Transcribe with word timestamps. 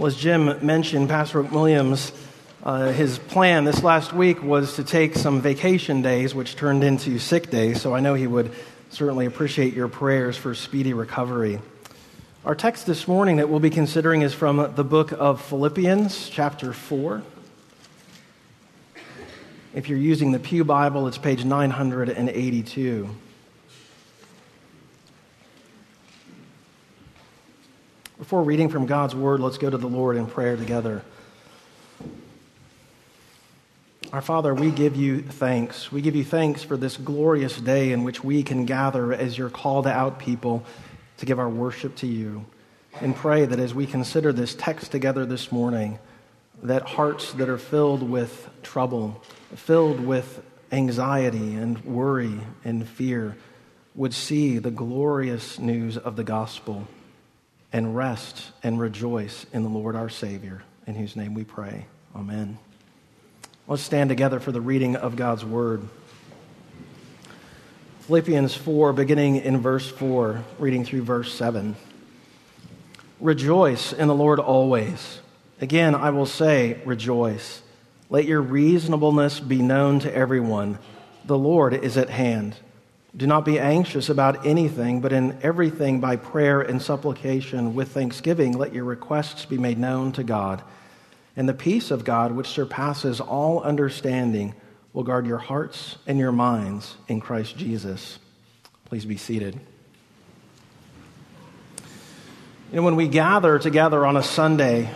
Well, 0.00 0.06
as 0.06 0.16
Jim 0.16 0.64
mentioned, 0.64 1.10
Pastor 1.10 1.42
Williams, 1.42 2.10
uh, 2.62 2.90
his 2.90 3.18
plan 3.18 3.66
this 3.66 3.82
last 3.82 4.14
week 4.14 4.42
was 4.42 4.76
to 4.76 4.82
take 4.82 5.14
some 5.14 5.42
vacation 5.42 6.00
days, 6.00 6.34
which 6.34 6.56
turned 6.56 6.82
into 6.82 7.18
sick 7.18 7.50
days, 7.50 7.82
so 7.82 7.94
I 7.94 8.00
know 8.00 8.14
he 8.14 8.26
would 8.26 8.50
certainly 8.88 9.26
appreciate 9.26 9.74
your 9.74 9.88
prayers 9.88 10.38
for 10.38 10.54
speedy 10.54 10.94
recovery. 10.94 11.60
Our 12.46 12.54
text 12.54 12.86
this 12.86 13.06
morning 13.06 13.36
that 13.36 13.50
we'll 13.50 13.60
be 13.60 13.68
considering 13.68 14.22
is 14.22 14.32
from 14.32 14.72
the 14.74 14.84
book 14.84 15.12
of 15.12 15.42
Philippians, 15.42 16.30
chapter 16.30 16.72
4. 16.72 17.22
If 19.74 19.90
you're 19.90 19.98
using 19.98 20.32
the 20.32 20.38
Pew 20.38 20.64
Bible, 20.64 21.08
it's 21.08 21.18
page 21.18 21.44
982. 21.44 23.10
Before 28.20 28.42
reading 28.42 28.68
from 28.68 28.84
God's 28.84 29.14
Word, 29.14 29.40
let's 29.40 29.56
go 29.56 29.70
to 29.70 29.78
the 29.78 29.88
Lord 29.88 30.18
in 30.18 30.26
prayer 30.26 30.54
together. 30.54 31.02
Our 34.12 34.20
Father, 34.20 34.52
we 34.52 34.70
give 34.70 34.94
you 34.94 35.22
thanks. 35.22 35.90
We 35.90 36.02
give 36.02 36.14
you 36.14 36.22
thanks 36.22 36.62
for 36.62 36.76
this 36.76 36.98
glorious 36.98 37.58
day 37.58 37.92
in 37.92 38.04
which 38.04 38.22
we 38.22 38.42
can 38.42 38.66
gather 38.66 39.14
as 39.14 39.38
your 39.38 39.48
called 39.48 39.86
out 39.86 40.18
people 40.18 40.66
to 41.16 41.24
give 41.24 41.38
our 41.38 41.48
worship 41.48 41.96
to 41.96 42.06
you. 42.06 42.44
And 43.00 43.16
pray 43.16 43.46
that 43.46 43.58
as 43.58 43.72
we 43.72 43.86
consider 43.86 44.34
this 44.34 44.54
text 44.54 44.92
together 44.92 45.24
this 45.24 45.50
morning, 45.50 45.98
that 46.62 46.82
hearts 46.82 47.32
that 47.32 47.48
are 47.48 47.56
filled 47.56 48.02
with 48.02 48.50
trouble, 48.62 49.22
filled 49.54 49.98
with 49.98 50.42
anxiety 50.70 51.54
and 51.54 51.82
worry 51.86 52.38
and 52.66 52.86
fear, 52.86 53.38
would 53.94 54.12
see 54.12 54.58
the 54.58 54.70
glorious 54.70 55.58
news 55.58 55.96
of 55.96 56.16
the 56.16 56.24
gospel 56.24 56.86
and 57.72 57.96
rest 57.96 58.50
and 58.62 58.80
rejoice 58.80 59.46
in 59.52 59.62
the 59.62 59.68
Lord 59.68 59.96
our 59.96 60.08
Savior, 60.08 60.62
in 60.86 60.94
whose 60.94 61.16
name 61.16 61.34
we 61.34 61.44
pray. 61.44 61.86
Amen. 62.14 62.58
Let's 63.66 63.82
stand 63.82 64.10
together 64.10 64.40
for 64.40 64.52
the 64.52 64.60
reading 64.60 64.96
of 64.96 65.16
God's 65.16 65.44
Word. 65.44 65.88
Philippians 68.00 68.54
4, 68.56 68.92
beginning 68.92 69.36
in 69.36 69.60
verse 69.60 69.88
4, 69.88 70.42
reading 70.58 70.84
through 70.84 71.02
verse 71.02 71.32
7. 71.32 71.76
Rejoice 73.20 73.92
in 73.92 74.08
the 74.08 74.14
Lord 74.14 74.40
always. 74.40 75.20
Again, 75.60 75.94
I 75.94 76.10
will 76.10 76.26
say, 76.26 76.80
rejoice. 76.84 77.62
Let 78.08 78.24
your 78.24 78.42
reasonableness 78.42 79.38
be 79.38 79.62
known 79.62 80.00
to 80.00 80.12
everyone. 80.12 80.78
The 81.24 81.38
Lord 81.38 81.74
is 81.74 81.96
at 81.96 82.10
hand. 82.10 82.56
Do 83.16 83.26
not 83.26 83.44
be 83.44 83.58
anxious 83.58 84.08
about 84.08 84.46
anything, 84.46 85.00
but 85.00 85.12
in 85.12 85.38
everything 85.42 86.00
by 86.00 86.16
prayer 86.16 86.60
and 86.60 86.80
supplication 86.80 87.74
with 87.74 87.90
thanksgiving, 87.90 88.56
let 88.56 88.72
your 88.72 88.84
requests 88.84 89.44
be 89.44 89.58
made 89.58 89.78
known 89.78 90.12
to 90.12 90.22
God. 90.22 90.62
And 91.36 91.48
the 91.48 91.54
peace 91.54 91.90
of 91.90 92.04
God, 92.04 92.32
which 92.32 92.46
surpasses 92.46 93.20
all 93.20 93.62
understanding, 93.62 94.54
will 94.92 95.02
guard 95.02 95.26
your 95.26 95.38
hearts 95.38 95.96
and 96.06 96.18
your 96.18 96.32
minds 96.32 96.96
in 97.08 97.20
Christ 97.20 97.56
Jesus. 97.56 98.18
Please 98.84 99.04
be 99.04 99.16
seated. 99.16 99.58
You 102.70 102.76
know, 102.76 102.82
when 102.82 102.96
we 102.96 103.08
gather 103.08 103.58
together 103.58 104.06
on 104.06 104.16
a 104.16 104.22
Sunday, 104.22 104.88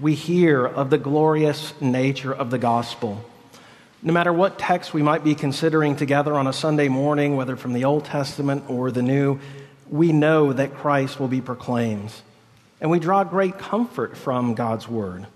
we 0.00 0.14
hear 0.14 0.66
of 0.66 0.88
the 0.88 0.98
glorious 0.98 1.78
nature 1.80 2.32
of 2.32 2.50
the 2.50 2.58
gospel. 2.58 3.22
No 4.02 4.14
matter 4.14 4.32
what 4.32 4.58
text 4.58 4.94
we 4.94 5.02
might 5.02 5.24
be 5.24 5.34
considering 5.34 5.94
together 5.94 6.32
on 6.32 6.46
a 6.46 6.54
Sunday 6.54 6.88
morning, 6.88 7.36
whether 7.36 7.54
from 7.54 7.74
the 7.74 7.84
Old 7.84 8.06
Testament 8.06 8.64
or 8.68 8.90
the 8.90 9.02
New, 9.02 9.40
we 9.90 10.10
know 10.10 10.54
that 10.54 10.74
Christ 10.74 11.20
will 11.20 11.28
be 11.28 11.42
proclaimed. 11.42 12.10
And 12.80 12.90
we 12.90 12.98
draw 12.98 13.24
great 13.24 13.58
comfort 13.58 14.16
from 14.16 14.54
God's 14.54 14.88
Word. 14.88 15.26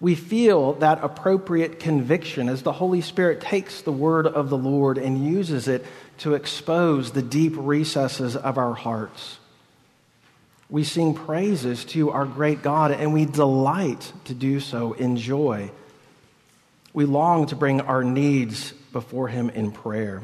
We 0.00 0.14
feel 0.14 0.74
that 0.74 1.04
appropriate 1.04 1.80
conviction 1.80 2.48
as 2.48 2.62
the 2.62 2.72
Holy 2.72 3.02
Spirit 3.02 3.42
takes 3.42 3.82
the 3.82 3.92
Word 3.92 4.26
of 4.26 4.48
the 4.48 4.56
Lord 4.56 4.96
and 4.96 5.26
uses 5.26 5.68
it 5.68 5.84
to 6.18 6.32
expose 6.32 7.10
the 7.10 7.20
deep 7.20 7.52
recesses 7.56 8.36
of 8.36 8.56
our 8.56 8.72
hearts. 8.72 9.38
We 10.70 10.82
sing 10.82 11.12
praises 11.12 11.84
to 11.86 12.10
our 12.10 12.24
great 12.24 12.62
God, 12.62 12.90
and 12.90 13.12
we 13.12 13.26
delight 13.26 14.12
to 14.24 14.34
do 14.34 14.60
so 14.60 14.94
in 14.94 15.18
joy 15.18 15.70
we 16.98 17.04
long 17.04 17.46
to 17.46 17.54
bring 17.54 17.80
our 17.80 18.02
needs 18.02 18.72
before 18.92 19.28
Him 19.28 19.50
in 19.50 19.70
prayer. 19.70 20.20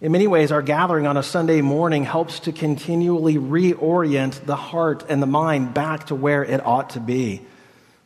In 0.00 0.10
many 0.10 0.26
ways, 0.26 0.50
our 0.50 0.62
gathering 0.62 1.06
on 1.06 1.16
a 1.16 1.22
Sunday 1.22 1.60
morning 1.60 2.02
helps 2.02 2.40
to 2.40 2.50
continually 2.50 3.36
reorient 3.36 4.46
the 4.46 4.56
heart 4.56 5.04
and 5.08 5.22
the 5.22 5.28
mind 5.28 5.72
back 5.72 6.08
to 6.08 6.16
where 6.16 6.44
it 6.44 6.66
ought 6.66 6.90
to 6.90 7.00
be. 7.00 7.40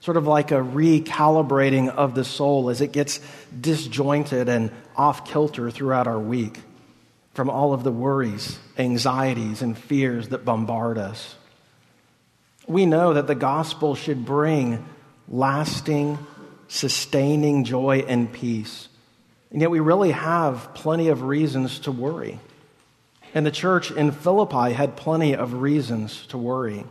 Sort 0.01 0.19
of 0.19 0.27
like 0.27 0.51
a 0.51 0.57
recalibrating 0.57 1.89
of 1.89 2.15
the 2.15 2.23
soul 2.23 2.69
as 2.69 2.83
it 2.83 2.93
gets 2.93 3.19
disjointed 3.59 4.51
and 4.51 4.71
off 4.95 5.25
kilter 5.25 5.71
throughout 5.71 6.07
our 6.07 6.21
week 6.21 6.61
from 7.33 7.49
all 7.49 7.73
of 7.73 7.83
the 7.83 7.91
worries, 7.91 8.59
anxieties, 8.77 9.63
and 9.63 9.79
fears 9.79 10.29
that 10.29 10.45
bombard 10.45 10.99
us. 10.99 11.35
We 12.67 12.85
know 12.85 13.15
that 13.15 13.27
the 13.27 13.35
gospel 13.35 13.95
should 13.95 14.27
bring 14.27 14.85
lasting 15.31 16.19
sustaining 16.69 17.65
joy 17.65 18.05
and 18.07 18.33
peace. 18.33 18.89
And 19.51 19.61
yet 19.61 19.71
we 19.71 19.81
really 19.81 20.13
have 20.13 20.75
plenty 20.75 21.09
of 21.09 21.23
reasons 21.23 21.81
to 21.81 21.93
worry. 21.93 22.39
And 23.35 23.45
the 23.45 23.51
church 23.51 23.91
in 23.91 24.13
Philippi 24.13 24.73
had 24.73 24.97
plenty 24.97 25.35
of 25.35 25.55
reasons 25.55 26.27
to 26.29 26.39
worry. 26.39 26.85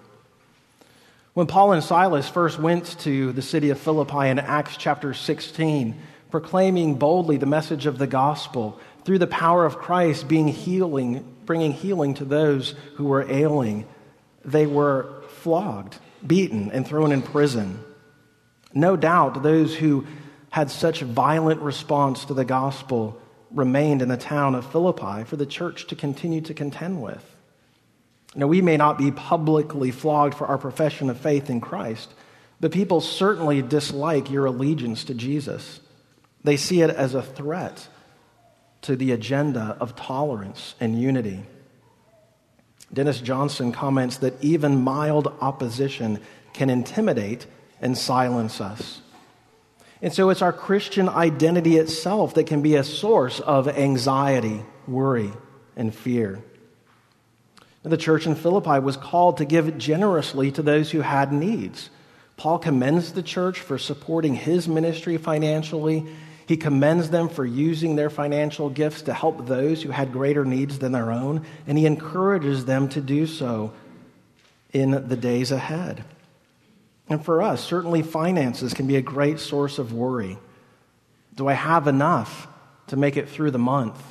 When 1.33 1.47
Paul 1.47 1.73
and 1.73 1.83
Silas 1.83 2.27
first 2.27 2.57
went 2.57 2.99
to 3.01 3.31
the 3.31 3.43
city 3.43 3.69
of 3.69 3.79
Philippi 3.79 4.27
in 4.27 4.39
Acts 4.39 4.75
chapter 4.75 5.13
16, 5.13 5.95
proclaiming 6.31 6.95
boldly 6.95 7.37
the 7.37 7.45
message 7.45 7.85
of 7.85 7.99
the 7.99 8.07
gospel 8.07 8.79
through 9.05 9.19
the 9.19 9.27
power 9.27 9.63
of 9.63 9.77
Christ 9.77 10.27
being 10.27 10.47
healing, 10.47 11.23
bringing 11.45 11.73
healing 11.73 12.15
to 12.15 12.25
those 12.25 12.73
who 12.95 13.05
were 13.05 13.31
ailing, 13.31 13.85
they 14.43 14.65
were 14.65 15.23
flogged, 15.27 15.97
beaten, 16.25 16.71
and 16.71 16.87
thrown 16.87 17.11
in 17.11 17.21
prison. 17.21 17.83
No 18.73 18.95
doubt 18.95 19.43
those 19.43 19.75
who 19.75 20.05
had 20.49 20.71
such 20.71 21.01
violent 21.01 21.61
response 21.61 22.25
to 22.25 22.33
the 22.33 22.45
gospel 22.45 23.19
remained 23.51 24.01
in 24.01 24.09
the 24.09 24.17
town 24.17 24.55
of 24.55 24.69
Philippi 24.71 25.23
for 25.23 25.35
the 25.35 25.45
church 25.45 25.87
to 25.87 25.95
continue 25.95 26.41
to 26.41 26.53
contend 26.53 27.01
with. 27.01 27.35
Now, 28.35 28.47
we 28.47 28.61
may 28.61 28.77
not 28.77 28.97
be 28.97 29.11
publicly 29.11 29.91
flogged 29.91 30.35
for 30.35 30.47
our 30.47 30.57
profession 30.57 31.09
of 31.09 31.19
faith 31.19 31.49
in 31.49 31.61
Christ, 31.61 32.13
but 32.59 32.71
people 32.71 33.01
certainly 33.01 33.61
dislike 33.61 34.29
your 34.29 34.45
allegiance 34.45 35.05
to 35.05 35.13
Jesus. 35.13 35.79
They 36.43 36.57
see 36.57 36.81
it 36.81 36.89
as 36.89 37.13
a 37.13 37.23
threat 37.23 37.87
to 38.81 38.95
the 38.95 39.11
agenda 39.11 39.77
of 39.79 39.95
tolerance 39.95 40.75
and 40.79 41.01
unity. 41.01 41.43
Dennis 42.93 43.19
Johnson 43.19 43.71
comments 43.71 44.17
that 44.17 44.41
even 44.43 44.81
mild 44.81 45.33
opposition 45.41 46.19
can 46.53 46.69
intimidate 46.69 47.45
and 47.81 47.97
silence 47.97 48.61
us. 48.61 49.01
And 50.01 50.13
so 50.13 50.29
it's 50.29 50.41
our 50.41 50.53
Christian 50.53 51.09
identity 51.09 51.77
itself 51.77 52.35
that 52.35 52.45
can 52.47 52.61
be 52.61 52.75
a 52.75 52.83
source 52.83 53.39
of 53.39 53.67
anxiety, 53.67 54.63
worry, 54.87 55.31
and 55.75 55.93
fear. 55.93 56.43
The 57.83 57.97
church 57.97 58.27
in 58.27 58.35
Philippi 58.35 58.79
was 58.79 58.97
called 58.97 59.37
to 59.37 59.45
give 59.45 59.77
generously 59.77 60.51
to 60.51 60.61
those 60.61 60.91
who 60.91 61.01
had 61.01 61.31
needs. 61.31 61.89
Paul 62.35 62.59
commends 62.59 63.13
the 63.13 63.23
church 63.23 63.59
for 63.59 63.77
supporting 63.77 64.35
his 64.35 64.67
ministry 64.67 65.17
financially. 65.17 66.05
He 66.47 66.57
commends 66.57 67.09
them 67.09 67.29
for 67.29 67.45
using 67.45 67.95
their 67.95 68.09
financial 68.09 68.69
gifts 68.69 69.03
to 69.03 69.13
help 69.13 69.47
those 69.47 69.81
who 69.81 69.89
had 69.89 70.11
greater 70.11 70.45
needs 70.45 70.79
than 70.79 70.91
their 70.91 71.11
own, 71.11 71.45
and 71.65 71.77
he 71.77 71.85
encourages 71.85 72.65
them 72.65 72.89
to 72.89 73.01
do 73.01 73.25
so 73.25 73.73
in 74.73 75.07
the 75.07 75.17
days 75.17 75.51
ahead. 75.51 76.03
And 77.09 77.23
for 77.23 77.41
us, 77.41 77.63
certainly 77.63 78.01
finances 78.01 78.73
can 78.73 78.87
be 78.87 78.97
a 78.97 79.01
great 79.01 79.39
source 79.39 79.79
of 79.79 79.93
worry. 79.93 80.37
Do 81.35 81.47
I 81.47 81.53
have 81.53 81.87
enough 81.87 82.47
to 82.87 82.97
make 82.97 83.17
it 83.17 83.29
through 83.29 83.51
the 83.51 83.59
month? 83.59 84.01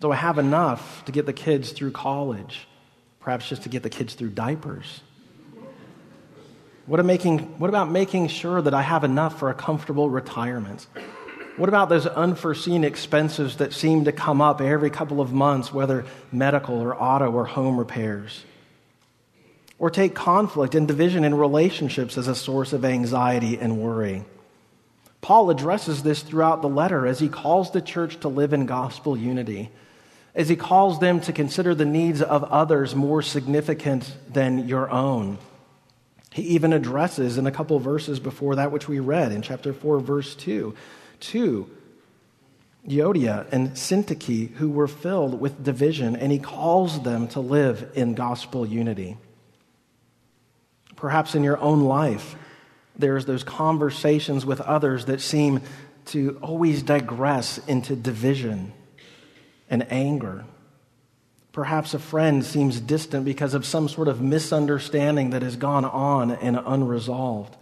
Do 0.00 0.12
I 0.12 0.16
have 0.16 0.38
enough 0.38 1.04
to 1.06 1.12
get 1.12 1.26
the 1.26 1.32
kids 1.32 1.72
through 1.72 1.92
college? 1.92 2.66
Perhaps 3.20 3.48
just 3.48 3.62
to 3.62 3.68
get 3.68 3.82
the 3.82 3.90
kids 3.90 4.14
through 4.14 4.30
diapers? 4.30 5.00
What, 6.86 7.02
making, 7.06 7.38
what 7.58 7.70
about 7.70 7.90
making 7.90 8.28
sure 8.28 8.60
that 8.60 8.74
I 8.74 8.82
have 8.82 9.04
enough 9.04 9.38
for 9.38 9.48
a 9.48 9.54
comfortable 9.54 10.10
retirement? 10.10 10.86
What 11.56 11.70
about 11.70 11.88
those 11.88 12.06
unforeseen 12.06 12.84
expenses 12.84 13.56
that 13.56 13.72
seem 13.72 14.04
to 14.04 14.12
come 14.12 14.42
up 14.42 14.60
every 14.60 14.90
couple 14.90 15.22
of 15.22 15.32
months, 15.32 15.72
whether 15.72 16.04
medical 16.30 16.80
or 16.80 16.94
auto 17.00 17.30
or 17.30 17.46
home 17.46 17.78
repairs? 17.78 18.44
Or 19.78 19.90
take 19.90 20.14
conflict 20.14 20.74
and 20.74 20.86
division 20.86 21.24
in 21.24 21.34
relationships 21.34 22.16
as 22.16 22.28
a 22.28 22.34
source 22.34 22.72
of 22.72 22.84
anxiety 22.84 23.58
and 23.58 23.78
worry. 23.78 24.24
Paul 25.20 25.50
addresses 25.50 26.02
this 26.02 26.22
throughout 26.22 26.62
the 26.62 26.68
letter 26.68 27.06
as 27.06 27.18
he 27.18 27.28
calls 27.28 27.70
the 27.70 27.80
church 27.80 28.20
to 28.20 28.28
live 28.28 28.52
in 28.52 28.66
gospel 28.66 29.16
unity, 29.16 29.70
as 30.34 30.48
he 30.48 30.56
calls 30.56 30.98
them 31.00 31.20
to 31.22 31.32
consider 31.32 31.74
the 31.74 31.86
needs 31.86 32.20
of 32.20 32.44
others 32.44 32.94
more 32.94 33.22
significant 33.22 34.14
than 34.30 34.68
your 34.68 34.90
own. 34.90 35.38
He 36.30 36.42
even 36.42 36.72
addresses 36.72 37.38
in 37.38 37.46
a 37.46 37.52
couple 37.52 37.78
verses 37.78 38.20
before 38.20 38.56
that, 38.56 38.72
which 38.72 38.88
we 38.88 38.98
read 38.98 39.32
in 39.32 39.40
chapter 39.40 39.72
4, 39.72 40.00
verse 40.00 40.34
2, 40.34 40.74
to 41.20 41.70
Euodia 42.86 43.46
and 43.50 43.70
Syntyche, 43.70 44.52
who 44.54 44.68
were 44.68 44.88
filled 44.88 45.40
with 45.40 45.64
division, 45.64 46.16
and 46.16 46.30
he 46.30 46.38
calls 46.38 47.02
them 47.02 47.28
to 47.28 47.40
live 47.40 47.92
in 47.94 48.14
gospel 48.14 48.66
unity. 48.66 49.16
Perhaps 50.96 51.34
in 51.34 51.42
your 51.42 51.58
own 51.58 51.82
life, 51.82 52.36
there's 52.96 53.26
those 53.26 53.44
conversations 53.44 54.46
with 54.46 54.60
others 54.60 55.06
that 55.06 55.20
seem 55.20 55.60
to 56.06 56.38
always 56.42 56.82
digress 56.82 57.58
into 57.66 57.96
division 57.96 58.72
and 59.70 59.90
anger. 59.90 60.44
Perhaps 61.52 61.94
a 61.94 61.98
friend 61.98 62.44
seems 62.44 62.80
distant 62.80 63.24
because 63.24 63.54
of 63.54 63.64
some 63.64 63.88
sort 63.88 64.08
of 64.08 64.20
misunderstanding 64.20 65.30
that 65.30 65.42
has 65.42 65.56
gone 65.56 65.84
on 65.84 66.32
and 66.32 66.60
unresolved. 66.64 67.56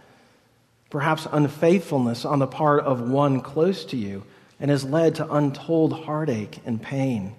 Perhaps 0.89 1.27
unfaithfulness 1.31 2.25
on 2.25 2.39
the 2.39 2.47
part 2.47 2.83
of 2.83 3.01
one 3.01 3.41
close 3.41 3.85
to 3.85 3.97
you 3.97 4.23
and 4.59 4.69
has 4.69 4.83
led 4.83 5.15
to 5.15 5.31
untold 5.31 5.93
heartache 5.93 6.59
and 6.65 6.81
pain. 6.81 7.35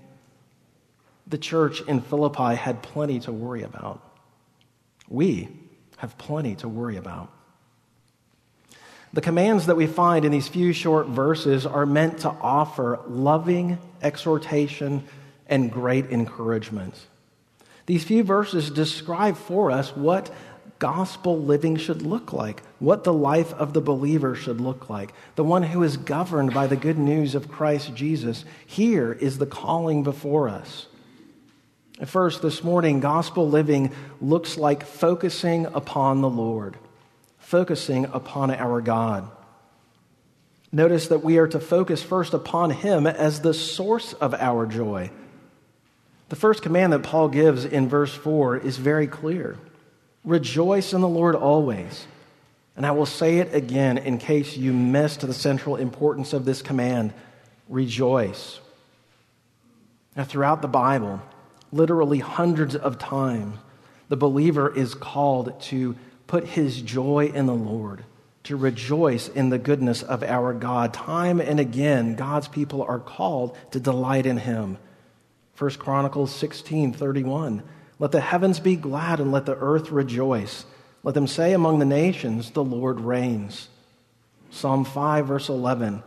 The 1.26 1.38
church 1.38 1.81
in 1.82 2.00
Philippi 2.00 2.55
had 2.55 2.82
plenty 2.82 3.20
to 3.20 3.32
worry 3.32 3.62
about. 3.62 4.00
We 5.08 5.49
have 6.05 6.19
plenty 6.19 6.55
to 6.56 6.69
worry 6.69 6.97
about. 6.97 7.31
The 9.15 9.23
commands 9.23 9.67
that 9.67 9.77
we 9.77 9.87
find 9.87 10.27
in 10.27 10.33
these 10.33 10.49
few 10.49 10.75
short 10.75 11.06
verses 11.06 11.65
are 11.65 11.87
meant 11.87 12.19
to 12.19 12.29
offer 12.29 13.01
loving 13.09 13.79
exhortation 14.03 15.05
and 15.49 15.73
great 15.73 16.06
encouragement. 16.11 16.95
These 17.87 18.05
few 18.05 18.23
verses 18.23 18.71
describe 18.71 19.37
for 19.37 19.71
us 19.71 19.97
what 19.97 20.31
gospel 20.79 21.41
living 21.41 21.77
should 21.77 22.03
look 22.03 22.35
like, 22.35 22.62
what 22.81 23.05
the 23.05 23.12
life 23.12 23.55
of 23.55 23.73
the 23.73 23.81
believer 23.81 24.35
should 24.35 24.61
look 24.61 24.91
like, 24.91 25.15
the 25.37 25.45
one 25.45 25.62
who 25.62 25.83
is 25.83 25.97
governed 25.97 26.53
by 26.53 26.67
the 26.67 26.77
good 26.77 26.99
news 26.99 27.35
of 27.35 27.49
Christ 27.49 27.95
Jesus. 27.95 28.45
Here 28.67 29.12
is 29.12 29.39
the 29.39 29.47
calling 29.47 30.03
before 30.03 30.51
us. 30.51 30.87
First, 32.06 32.43
this 32.43 32.64
morning, 32.64 33.00
gospel 33.00 33.49
living 33.49 33.93
looks 34.20 34.56
like 34.56 34.85
focusing 34.85 35.67
upon 35.67 36.20
the 36.20 36.31
Lord 36.31 36.76
focusing 37.44 38.06
upon 38.06 38.50
our 38.50 38.81
God. 38.81 39.31
Notice 40.73 41.08
that 41.08 41.23
we 41.23 41.38
are 41.38 41.46
to 41.46 41.61
focus 41.61 42.02
first 42.02 42.35
upon 42.35 42.70
Him 42.70 43.06
as 43.06 43.41
the 43.41 43.55
source 43.55 44.12
of 44.14 44.35
our 44.35 44.67
joy. 44.67 45.11
The 46.31 46.37
first 46.37 46.62
command 46.62 46.93
that 46.94 47.02
Paul 47.02 47.29
gives 47.29 47.64
in 47.64 47.88
verse 47.88 48.12
4 48.12 48.56
is 48.56 48.76
very 48.76 49.06
clear 49.06 49.56
Rejoice 50.25 50.94
in 50.94 51.02
the 51.02 51.08
Lord 51.08 51.35
always. 51.35 52.06
And 52.76 52.85
I 52.85 52.91
will 52.93 53.06
say 53.06 53.38
it 53.38 53.55
again 53.55 53.99
in 53.99 54.19
case 54.19 54.56
you 54.56 54.73
missed 54.73 55.20
the 55.20 55.35
central 55.35 55.76
importance 55.76 56.32
of 56.32 56.44
this 56.44 56.61
command 56.61 57.12
rejoice. 57.69 58.58
Now, 60.17 60.25
throughout 60.25 60.61
the 60.61 60.67
Bible, 60.67 61.20
literally 61.75 62.21
hundreds 62.21 62.76
of 62.76 62.99
times, 62.99 63.59
the 64.09 64.17
believer 64.17 64.75
is 64.75 64.94
called 64.94 65.61
to 65.62 65.97
put 66.26 66.47
his 66.47 66.81
joy 66.81 67.31
in 67.35 67.47
the 67.47 67.55
Lord, 67.55 68.05
to 68.44 68.56
rejoice 68.56 69.29
in 69.29 69.49
the 69.49 69.59
goodness 69.59 70.03
of 70.03 70.23
our 70.23 70.53
God. 70.53 70.94
Time 70.94 71.41
and 71.41 71.59
again, 71.59 72.15
God's 72.15 72.49
people 72.49 72.82
are 72.82 72.99
called 72.99 73.56
to 73.73 73.81
delight 73.81 74.26
in 74.26 74.37
him. 74.37 74.79
1 75.59 75.71
Chronicles 75.73 76.35
16 76.35 76.93
31. 76.93 77.62
Let 77.99 78.12
the 78.12 78.20
heavens 78.20 78.61
be 78.61 78.77
glad 78.77 79.20
and 79.20 79.31
let 79.31 79.47
the 79.47 79.56
earth 79.56 79.91
rejoice. 79.91 80.67
Let 81.03 81.15
them 81.15 81.27
say 81.27 81.53
among 81.53 81.79
the 81.79 81.85
nations, 81.85 82.50
The 82.50 82.65
Lord 82.65 83.00
reigns. 83.00 83.69
Psalm 84.50 84.85
5, 84.85 85.27
verse 85.27 85.49
11. 85.49 86.03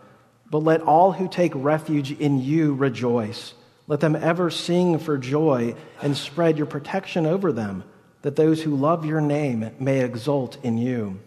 But 0.49 0.59
let 0.59 0.81
all 0.81 1.11
who 1.13 1.27
take 1.27 1.51
refuge 1.55 2.11
in 2.11 2.41
you 2.41 2.73
rejoice. 2.73 3.53
Let 3.87 4.01
them 4.01 4.15
ever 4.15 4.49
sing 4.49 4.99
for 4.99 5.17
joy 5.17 5.75
and 6.01 6.15
spread 6.15 6.57
your 6.57 6.67
protection 6.67 7.25
over 7.25 7.51
them 7.51 7.83
that 8.21 8.35
those 8.35 8.61
who 8.61 8.75
love 8.75 9.05
your 9.05 9.21
name 9.21 9.71
may 9.79 10.03
exult 10.03 10.57
in 10.63 10.77
you. 10.77 11.19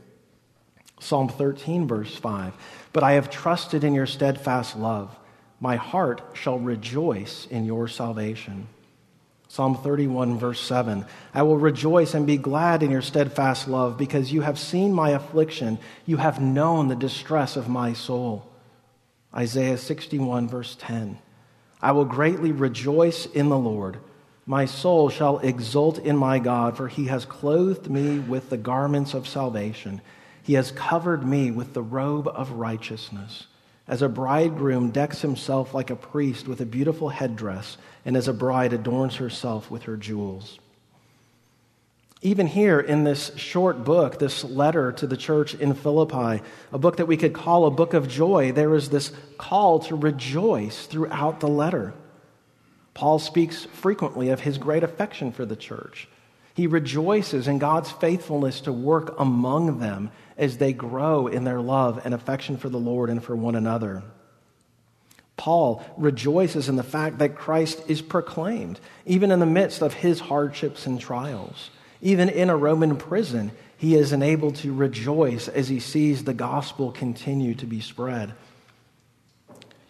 Psalm 1.01 1.29
13, 1.29 1.89
verse 1.89 2.15
5. 2.15 2.53
But 2.93 3.03
I 3.03 3.13
have 3.13 3.31
trusted 3.31 3.85
in 3.85 3.95
your 3.95 4.07
steadfast 4.07 4.77
love. 4.77 5.17
My 5.59 5.77
heart 5.77 6.23
shall 6.35 6.59
rejoice 6.59 7.47
in 7.47 7.65
your 7.65 7.89
salvation. 7.89 8.69
Psalm 9.49 9.77
31, 9.77 10.39
verse 10.39 10.61
7. 10.61 11.05
I 11.35 11.43
will 11.43 11.57
rejoice 11.57 12.15
and 12.15 12.27
be 12.27 12.37
glad 12.37 12.83
in 12.83 12.91
your 12.91 13.03
steadfast 13.03 13.67
love 13.67 13.97
because 13.99 14.33
you 14.33 14.43
have 14.43 14.59
seen 14.59 14.93
my 14.93 15.11
affliction. 15.11 15.79
You 16.07 16.19
have 16.19 16.41
known 16.41 16.89
the 16.89 16.97
distress 16.97 17.57
of 17.57 17.69
my 17.69 17.95
soul. 17.95 18.47
Isaiah 19.35 19.79
61, 19.79 20.49
verse 20.49 20.77
10. 20.79 21.19
I 21.83 21.93
will 21.93 22.05
greatly 22.05 22.53
rejoice 22.53 23.27
in 23.27 23.49
the 23.49 23.59
Lord. 23.59 23.99
My 24.47 24.65
soul 24.65 25.09
shall 25.09 25.39
exult 25.39 25.99
in 25.99 26.17
my 26.17 26.39
God, 26.39 26.77
for 26.77 26.89
he 26.89 27.07
has 27.07 27.25
clothed 27.25 27.91
me 27.91 28.19
with 28.19 28.51
the 28.51 28.57
garments 28.57 29.15
of 29.15 29.29
salvation. 29.29 30.01
He 30.43 30.55
has 30.55 30.73
covered 30.73 31.27
me 31.27 31.51
with 31.51 31.73
the 31.73 31.83
robe 31.83 32.29
of 32.29 32.53
righteousness. 32.53 33.47
As 33.87 34.03
a 34.03 34.09
bridegroom 34.09 34.91
decks 34.91 35.21
himself 35.21 35.75
like 35.75 35.91
a 35.91 35.97
priest 35.97 36.49
with 36.49 36.61
a 36.61 36.67
beautiful 36.67 37.09
headdress, 37.09 37.77
and 38.05 38.17
as 38.17 38.29
a 38.29 38.33
bride 38.33 38.73
adorns 38.73 39.17
herself 39.17 39.71
with 39.71 39.85
her 39.85 39.97
jewels. 39.97 40.59
Even 42.23 42.47
here 42.47 42.79
in 42.79 43.05
this 43.05 43.35
short 43.37 43.83
book, 43.83 44.19
this 44.19 44.45
letter 44.45 44.93
to 44.93 45.07
the 45.07 45.17
church 45.17 45.55
in 45.55 45.73
Philippi, 45.73 46.43
a 46.71 46.79
book 46.79 46.99
that 46.99 47.07
we 47.07 47.17
could 47.17 47.33
call 47.33 47.65
a 47.65 47.71
book 47.71 47.95
of 47.95 48.09
joy, 48.09 48.53
there 48.53 48.75
is 48.75 48.91
this 48.91 49.11
call 49.39 49.79
to 49.81 49.97
rejoice 49.97 50.87
throughout 50.87 51.41
the 51.41 51.49
letter. 51.49 51.95
Paul 52.93 53.19
speaks 53.19 53.65
frequently 53.65 54.29
of 54.29 54.41
his 54.41 54.59
great 54.59 54.83
affection 54.83 55.33
for 55.33 55.47
the 55.47 55.57
church. 55.57 56.09
He 56.53 56.67
rejoices 56.67 57.49
in 57.49 57.59
God's 57.59 57.91
faithfulness 57.91 58.61
to 58.63 58.73
work 58.73 59.19
among 59.19 59.79
them 59.79 60.11
as 60.37 60.59
they 60.59 60.75
grow 60.75 61.27
in 61.27 61.45
their 61.45 61.61
love 61.63 62.03
and 62.05 62.13
affection 62.13 62.59
for 62.59 62.69
the 62.69 62.79
Lord 62.79 63.09
and 63.09 63.25
for 63.25 63.35
one 63.35 63.55
another. 63.55 64.03
Paul 65.39 65.83
rejoices 65.97 66.69
in 66.69 66.77
the 66.77 66.83
fact 66.83 67.17
that 67.19 67.35
Christ 67.35 67.83
is 67.89 68.03
proclaimed, 68.03 68.79
even 69.07 69.31
in 69.31 69.41
the 69.41 69.47
midst 69.47 69.81
of 69.81 69.95
his 69.95 70.21
hardships 70.21 70.85
and 70.85 71.01
trials. 71.01 71.71
Even 72.03 72.29
in 72.29 72.51
a 72.51 72.57
Roman 72.57 72.97
prison, 72.97 73.53
he 73.77 73.95
is 73.95 74.13
enabled 74.13 74.57
to 74.57 74.75
rejoice 74.75 75.49
as 75.49 75.69
he 75.69 75.81
sees 75.81 76.25
the 76.25 76.35
gospel 76.35 76.93
continue 76.93 77.55
to 77.55 77.67
be 77.67 77.81
spread. 77.81 78.35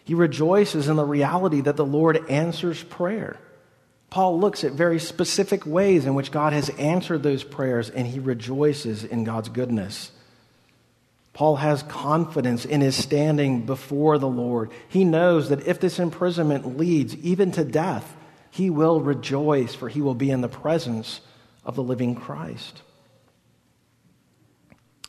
He 0.04 0.14
rejoices 0.14 0.88
in 0.88 0.96
the 0.96 1.04
reality 1.04 1.60
that 1.60 1.76
the 1.76 1.86
Lord 1.86 2.28
answers 2.28 2.82
prayer. 2.82 3.38
Paul 4.10 4.40
looks 4.40 4.64
at 4.64 4.72
very 4.72 4.98
specific 4.98 5.64
ways 5.64 6.04
in 6.04 6.14
which 6.16 6.32
God 6.32 6.52
has 6.52 6.68
answered 6.70 7.22
those 7.22 7.44
prayers, 7.44 7.90
and 7.90 8.06
he 8.08 8.18
rejoices 8.18 9.04
in 9.04 9.22
God's 9.22 9.48
goodness. 9.48 10.10
Paul 11.32 11.56
has 11.56 11.84
confidence 11.84 12.64
in 12.64 12.80
his 12.80 12.96
standing 12.96 13.66
before 13.66 14.18
the 14.18 14.28
Lord. 14.28 14.72
He 14.88 15.04
knows 15.04 15.48
that 15.48 15.66
if 15.66 15.78
this 15.78 16.00
imprisonment 16.00 16.76
leads 16.76 17.14
even 17.18 17.52
to 17.52 17.62
death, 17.62 18.16
he 18.50 18.68
will 18.68 19.00
rejoice, 19.00 19.76
for 19.76 19.88
he 19.88 20.00
will 20.00 20.16
be 20.16 20.32
in 20.32 20.40
the 20.40 20.48
presence 20.48 21.20
of 21.64 21.76
the 21.76 21.82
living 21.82 22.14
Christ. 22.14 22.82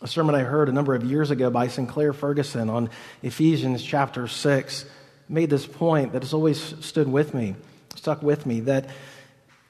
A 0.02 0.08
sermon 0.08 0.34
I 0.34 0.40
heard 0.40 0.68
a 0.68 0.74
number 0.74 0.96
of 0.96 1.04
years 1.04 1.30
ago 1.30 1.50
by 1.50 1.68
Sinclair 1.68 2.12
Ferguson 2.12 2.70
on 2.70 2.90
Ephesians 3.22 3.84
chapter 3.84 4.28
6 4.28 4.86
made 5.30 5.50
this 5.50 5.68
point 5.68 6.14
that 6.14 6.24
has 6.24 6.34
always 6.34 6.60
stood 6.84 7.08
with 7.08 7.34
me, 7.34 7.56
stuck 7.96 8.24
with 8.24 8.46
me, 8.46 8.62
that 8.62 8.90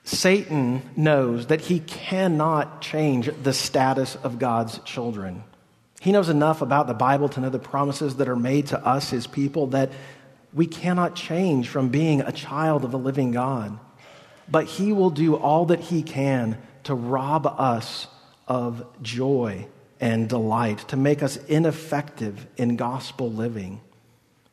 Satan 0.04 0.82
knows 0.96 1.48
that 1.48 1.62
he 1.62 1.80
cannot 1.82 2.82
change 2.82 3.30
the 3.44 3.54
status 3.54 4.16
of 4.24 4.40
God's 4.40 4.80
children. 4.80 5.44
He 6.00 6.12
knows 6.12 6.30
enough 6.30 6.62
about 6.62 6.88
the 6.88 6.94
Bible 6.94 7.30
to 7.30 7.42
know 7.42 7.50
the 7.50 7.60
promises 7.60 8.16
that 8.16 8.28
are 8.28 8.36
made 8.36 8.68
to 8.68 8.84
us, 8.84 9.12
his 9.12 9.28
people, 9.28 9.68
that 9.68 9.92
we 10.54 10.66
cannot 10.66 11.16
change 11.16 11.68
from 11.68 11.90
being 11.90 12.22
a 12.22 12.32
child 12.32 12.84
of 12.84 12.92
the 12.92 12.98
living 12.98 13.32
God. 13.32 13.78
But 14.50 14.66
he 14.66 14.92
will 14.92 15.12
do 15.12 15.36
all 15.36 15.66
that 15.68 15.80
he 15.80 16.02
can 16.02 16.58
to 16.84 16.94
rob 16.94 17.46
us 17.46 18.08
of 18.48 18.86
joy 19.02 19.68
and 20.00 20.28
delight, 20.28 20.80
to 20.90 20.98
make 20.98 21.22
us 21.22 21.38
ineffective 21.46 22.48
in 22.58 22.76
gospel 22.76 23.32
living. 23.32 23.82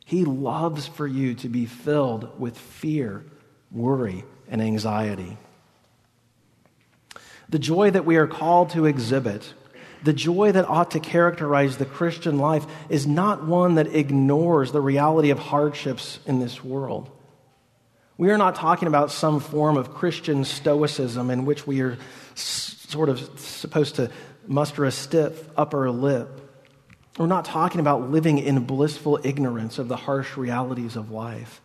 He 0.04 0.24
loves 0.24 0.86
for 0.86 1.06
you 1.06 1.34
to 1.36 1.48
be 1.48 1.66
filled 1.66 2.38
with 2.38 2.56
fear, 2.56 3.24
worry, 3.70 4.24
and 4.48 4.62
anxiety. 4.62 5.36
The 7.48 7.58
joy 7.58 7.90
that 7.90 8.04
we 8.04 8.16
are 8.16 8.26
called 8.26 8.70
to 8.70 8.84
exhibit, 8.84 9.54
the 10.02 10.12
joy 10.12 10.52
that 10.52 10.68
ought 10.68 10.90
to 10.92 11.00
characterize 11.00 11.76
the 11.76 11.86
Christian 11.86 12.38
life, 12.38 12.66
is 12.88 13.06
not 13.06 13.46
one 13.46 13.76
that 13.76 13.94
ignores 13.94 14.70
the 14.70 14.80
reality 14.80 15.30
of 15.30 15.38
hardships 15.38 16.20
in 16.26 16.40
this 16.40 16.62
world. 16.62 17.10
We 18.18 18.30
are 18.30 18.36
not 18.36 18.56
talking 18.56 18.88
about 18.88 19.12
some 19.12 19.38
form 19.38 19.76
of 19.76 19.94
Christian 19.94 20.44
stoicism 20.44 21.30
in 21.30 21.44
which 21.44 21.68
we 21.68 21.82
are 21.82 21.96
sort 22.34 23.08
of 23.08 23.20
supposed 23.38 23.94
to 23.94 24.10
muster 24.48 24.84
a 24.84 24.90
stiff 24.90 25.48
upper 25.56 25.88
lip. 25.88 26.28
We're 27.16 27.26
not 27.26 27.44
talking 27.44 27.80
about 27.80 28.10
living 28.10 28.38
in 28.38 28.64
blissful 28.64 29.20
ignorance 29.22 29.78
of 29.78 29.86
the 29.86 29.96
harsh 29.96 30.36
realities 30.36 30.96
of 30.96 31.12
life, 31.12 31.60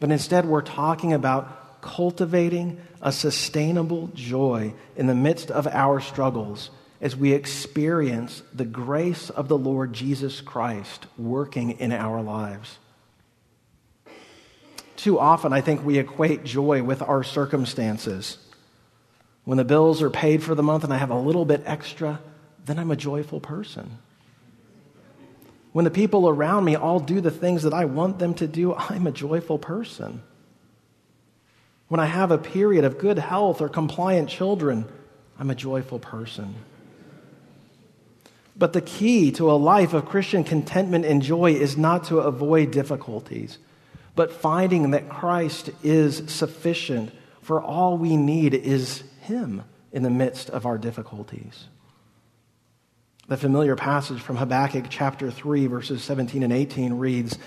but 0.00 0.10
instead 0.10 0.44
we're 0.44 0.62
talking 0.62 1.12
about 1.12 1.80
cultivating 1.82 2.80
a 3.00 3.12
sustainable 3.12 4.08
joy 4.12 4.74
in 4.96 5.06
the 5.06 5.14
midst 5.14 5.52
of 5.52 5.68
our 5.68 6.00
struggles 6.00 6.70
as 7.00 7.14
we 7.16 7.32
experience 7.32 8.42
the 8.52 8.64
grace 8.64 9.30
of 9.30 9.46
the 9.46 9.58
Lord 9.58 9.92
Jesus 9.92 10.40
Christ 10.40 11.06
working 11.16 11.78
in 11.78 11.92
our 11.92 12.22
lives. 12.22 12.78
Too 15.02 15.18
often, 15.18 15.52
I 15.52 15.62
think 15.62 15.84
we 15.84 15.98
equate 15.98 16.44
joy 16.44 16.80
with 16.84 17.02
our 17.02 17.24
circumstances. 17.24 18.38
When 19.44 19.58
the 19.58 19.64
bills 19.64 20.00
are 20.00 20.10
paid 20.10 20.44
for 20.44 20.54
the 20.54 20.62
month 20.62 20.84
and 20.84 20.94
I 20.94 20.96
have 20.96 21.10
a 21.10 21.18
little 21.18 21.44
bit 21.44 21.64
extra, 21.66 22.20
then 22.66 22.78
I'm 22.78 22.92
a 22.92 22.96
joyful 22.96 23.40
person. 23.40 23.98
When 25.72 25.84
the 25.84 25.90
people 25.90 26.28
around 26.28 26.64
me 26.64 26.76
all 26.76 27.00
do 27.00 27.20
the 27.20 27.32
things 27.32 27.64
that 27.64 27.74
I 27.74 27.86
want 27.86 28.20
them 28.20 28.32
to 28.34 28.46
do, 28.46 28.74
I'm 28.76 29.08
a 29.08 29.10
joyful 29.10 29.58
person. 29.58 30.22
When 31.88 31.98
I 31.98 32.06
have 32.06 32.30
a 32.30 32.38
period 32.38 32.84
of 32.84 32.98
good 32.98 33.18
health 33.18 33.60
or 33.60 33.68
compliant 33.68 34.28
children, 34.28 34.84
I'm 35.36 35.50
a 35.50 35.56
joyful 35.56 35.98
person. 35.98 36.54
But 38.56 38.72
the 38.72 38.80
key 38.80 39.32
to 39.32 39.50
a 39.50 39.58
life 39.58 39.94
of 39.94 40.06
Christian 40.06 40.44
contentment 40.44 41.04
and 41.04 41.22
joy 41.22 41.54
is 41.54 41.76
not 41.76 42.04
to 42.04 42.20
avoid 42.20 42.70
difficulties, 42.70 43.58
but 44.14 44.32
finding 44.32 44.90
that 44.90 45.08
Christ 45.08 45.70
is 45.82 46.22
sufficient 46.26 47.12
for 47.40 47.60
all 47.62 47.98
we 47.98 48.16
need 48.16 48.54
is 48.54 49.02
Him 49.22 49.64
in 49.90 50.02
the 50.02 50.10
midst 50.10 50.50
of 50.50 50.66
our 50.66 50.78
difficulties. 50.78 51.68
The 53.28 53.36
familiar 53.36 53.76
passage 53.76 54.20
from 54.20 54.36
Habakkuk 54.36 54.86
chapter 54.90 55.30
3, 55.30 55.66
verses 55.66 56.02
17 56.02 56.42
and 56.42 56.52
18 56.52 56.94
reads 56.94 57.38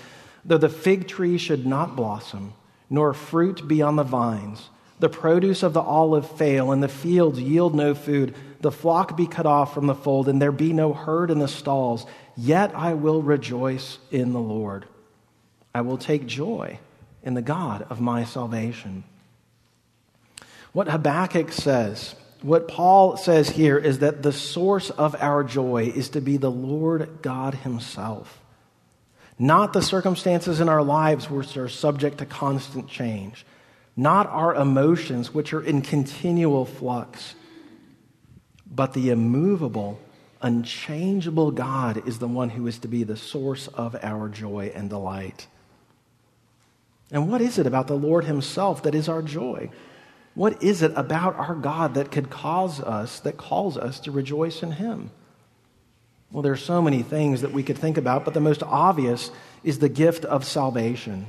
Though 0.44 0.58
the 0.58 0.68
fig 0.68 1.08
tree 1.08 1.38
should 1.38 1.66
not 1.66 1.96
blossom, 1.96 2.54
nor 2.88 3.12
fruit 3.12 3.66
be 3.66 3.82
on 3.82 3.96
the 3.96 4.02
vines, 4.02 4.70
the 4.98 5.08
produce 5.08 5.62
of 5.62 5.74
the 5.74 5.82
olive 5.82 6.30
fail, 6.30 6.72
and 6.72 6.82
the 6.82 6.88
fields 6.88 7.40
yield 7.40 7.74
no 7.74 7.94
food, 7.94 8.34
the 8.60 8.72
flock 8.72 9.16
be 9.16 9.26
cut 9.26 9.44
off 9.44 9.74
from 9.74 9.86
the 9.86 9.94
fold, 9.94 10.28
and 10.28 10.40
there 10.40 10.52
be 10.52 10.72
no 10.72 10.92
herd 10.92 11.30
in 11.30 11.38
the 11.38 11.48
stalls, 11.48 12.06
yet 12.36 12.74
I 12.74 12.94
will 12.94 13.22
rejoice 13.22 13.98
in 14.10 14.32
the 14.32 14.40
Lord. 14.40 14.86
I 15.76 15.82
will 15.82 15.98
take 15.98 16.24
joy 16.24 16.78
in 17.22 17.34
the 17.34 17.42
God 17.42 17.86
of 17.90 18.00
my 18.00 18.24
salvation. 18.24 19.04
What 20.72 20.88
Habakkuk 20.88 21.52
says 21.52 22.14
what 22.40 22.66
Paul 22.66 23.18
says 23.18 23.50
here 23.50 23.76
is 23.76 23.98
that 23.98 24.22
the 24.22 24.32
source 24.32 24.88
of 24.88 25.14
our 25.16 25.44
joy 25.44 25.92
is 25.94 26.08
to 26.10 26.22
be 26.22 26.38
the 26.38 26.50
Lord 26.50 27.18
God 27.20 27.52
Himself, 27.52 28.40
not 29.38 29.74
the 29.74 29.82
circumstances 29.82 30.60
in 30.60 30.70
our 30.70 30.82
lives 30.82 31.28
which 31.28 31.58
are 31.58 31.68
subject 31.68 32.16
to 32.18 32.24
constant 32.24 32.88
change, 32.88 33.44
not 33.98 34.26
our 34.28 34.54
emotions 34.54 35.34
which 35.34 35.52
are 35.52 35.62
in 35.62 35.82
continual 35.82 36.64
flux, 36.64 37.34
but 38.64 38.94
the 38.94 39.10
immovable, 39.10 40.00
unchangeable 40.40 41.50
God 41.50 42.08
is 42.08 42.18
the 42.18 42.28
one 42.28 42.48
who 42.48 42.66
is 42.66 42.78
to 42.78 42.88
be 42.88 43.04
the 43.04 43.18
source 43.18 43.68
of 43.68 43.94
our 44.02 44.30
joy 44.30 44.72
and 44.74 44.88
delight. 44.88 45.48
And 47.10 47.30
what 47.30 47.40
is 47.40 47.58
it 47.58 47.66
about 47.66 47.86
the 47.86 47.94
Lord 47.94 48.24
Himself 48.24 48.82
that 48.82 48.94
is 48.94 49.08
our 49.08 49.22
joy? 49.22 49.70
What 50.34 50.62
is 50.62 50.82
it 50.82 50.92
about 50.96 51.36
our 51.36 51.54
God 51.54 51.94
that 51.94 52.10
could 52.10 52.30
cause 52.30 52.80
us, 52.80 53.20
that 53.20 53.36
calls 53.36 53.76
us 53.76 54.00
to 54.00 54.10
rejoice 54.10 54.62
in 54.62 54.72
Him? 54.72 55.10
Well, 56.30 56.42
there 56.42 56.52
are 56.52 56.56
so 56.56 56.82
many 56.82 57.02
things 57.02 57.42
that 57.42 57.52
we 57.52 57.62
could 57.62 57.78
think 57.78 57.96
about, 57.96 58.24
but 58.24 58.34
the 58.34 58.40
most 58.40 58.62
obvious 58.62 59.30
is 59.62 59.78
the 59.78 59.88
gift 59.88 60.24
of 60.24 60.44
salvation, 60.44 61.28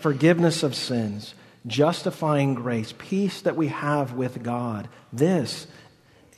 forgiveness 0.00 0.62
of 0.62 0.74
sins, 0.74 1.34
justifying 1.66 2.54
grace, 2.54 2.92
peace 2.98 3.40
that 3.42 3.56
we 3.56 3.68
have 3.68 4.12
with 4.12 4.42
God. 4.42 4.88
This 5.12 5.66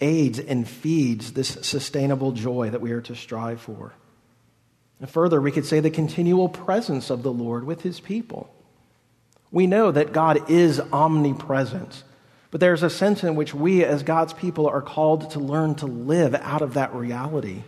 aids 0.01 0.39
and 0.39 0.69
feeds 0.69 1.33
this 1.33 1.59
sustainable 1.63 2.33
joy 2.33 2.71
that 2.71 2.81
we 2.81 2.93
are 2.93 3.01
to 3.01 3.17
strive 3.17 3.61
for. 3.61 3.93
And 5.01 5.09
further, 5.09 5.41
we 5.41 5.53
could 5.53 5.67
say 5.67 5.81
the 5.81 5.91
continual 5.91 6.49
presence 6.49 7.11
of 7.11 7.23
the 7.23 7.33
Lord 7.33 7.65
with 7.65 7.83
his 7.83 8.01
people. 8.01 8.55
We 9.51 9.67
know 9.67 9.91
that 9.91 10.13
God 10.13 10.51
is 10.51 10.81
omnipresent, 10.93 12.03
but 12.51 12.61
there's 12.61 12.83
a 12.83 12.91
sense 12.91 13.25
in 13.25 13.35
which 13.35 13.55
we, 13.55 13.85
as 13.85 14.03
God's 14.03 14.33
people, 14.33 14.67
are 14.67 14.83
called 14.83 15.31
to 15.31 15.39
learn 15.39 15.75
to 15.77 15.87
live 15.87 16.35
out 16.35 16.63
of 16.63 16.75
that 16.75 16.95
reality. 16.95 17.63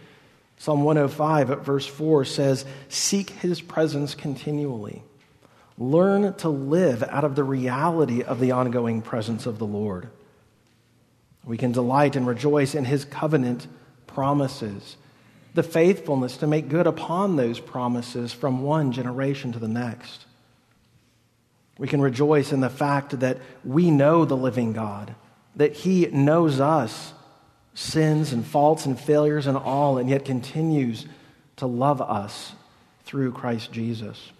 Psalm 0.58 0.82
105 0.84 1.50
at 1.50 1.64
verse 1.64 1.86
4 1.86 2.24
says, 2.26 2.66
Seek 2.88 3.30
his 3.30 3.62
presence 3.62 4.14
continually. 4.14 5.02
Learn 5.78 6.34
to 6.34 6.50
live 6.50 7.02
out 7.04 7.24
of 7.24 7.34
the 7.34 7.44
reality 7.44 8.22
of 8.22 8.40
the 8.40 8.50
ongoing 8.50 9.00
presence 9.00 9.46
of 9.46 9.58
the 9.58 9.66
Lord. 9.66 10.10
We 11.44 11.56
can 11.56 11.72
delight 11.72 12.16
and 12.16 12.26
rejoice 12.26 12.74
in 12.74 12.84
his 12.84 13.06
covenant 13.06 13.66
promises, 14.06 14.98
the 15.54 15.62
faithfulness 15.62 16.36
to 16.38 16.46
make 16.46 16.68
good 16.68 16.86
upon 16.86 17.36
those 17.36 17.58
promises 17.58 18.34
from 18.34 18.62
one 18.62 18.92
generation 18.92 19.52
to 19.52 19.58
the 19.58 19.68
next. 19.68 20.26
We 21.80 21.88
can 21.88 22.02
rejoice 22.02 22.52
in 22.52 22.60
the 22.60 22.68
fact 22.68 23.20
that 23.20 23.38
we 23.64 23.90
know 23.90 24.26
the 24.26 24.36
living 24.36 24.74
God, 24.74 25.14
that 25.56 25.72
He 25.72 26.04
knows 26.08 26.60
us, 26.60 27.14
sins 27.72 28.34
and 28.34 28.44
faults 28.44 28.84
and 28.84 29.00
failures 29.00 29.46
and 29.46 29.56
all, 29.56 29.96
and 29.96 30.10
yet 30.10 30.26
continues 30.26 31.06
to 31.56 31.66
love 31.66 32.02
us 32.02 32.52
through 33.04 33.32
Christ 33.32 33.72
Jesus. 33.72 34.30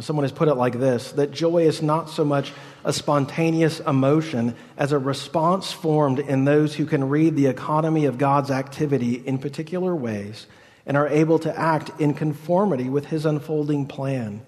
Someone 0.00 0.24
has 0.24 0.32
put 0.32 0.48
it 0.48 0.54
like 0.54 0.80
this 0.80 1.12
that 1.12 1.32
joy 1.32 1.66
is 1.66 1.82
not 1.82 2.08
so 2.08 2.24
much 2.24 2.54
a 2.82 2.92
spontaneous 2.94 3.78
emotion 3.80 4.56
as 4.78 4.92
a 4.92 4.98
response 4.98 5.70
formed 5.70 6.18
in 6.18 6.46
those 6.46 6.76
who 6.76 6.86
can 6.86 7.10
read 7.10 7.36
the 7.36 7.48
economy 7.48 8.06
of 8.06 8.16
God's 8.16 8.50
activity 8.50 9.16
in 9.16 9.36
particular 9.36 9.94
ways 9.94 10.46
and 10.86 10.96
are 10.96 11.08
able 11.08 11.38
to 11.40 11.58
act 11.58 11.90
in 12.00 12.14
conformity 12.14 12.88
with 12.88 13.04
His 13.04 13.26
unfolding 13.26 13.84
plan. 13.84 14.40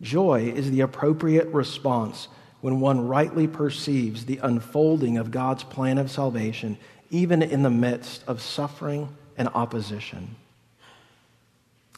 Joy 0.00 0.52
is 0.54 0.70
the 0.70 0.80
appropriate 0.80 1.48
response 1.48 2.28
when 2.60 2.80
one 2.80 3.06
rightly 3.06 3.46
perceives 3.46 4.24
the 4.24 4.38
unfolding 4.38 5.18
of 5.18 5.30
God's 5.30 5.64
plan 5.64 5.98
of 5.98 6.10
salvation, 6.10 6.78
even 7.10 7.42
in 7.42 7.62
the 7.62 7.70
midst 7.70 8.24
of 8.26 8.40
suffering 8.40 9.14
and 9.36 9.48
opposition. 9.48 10.36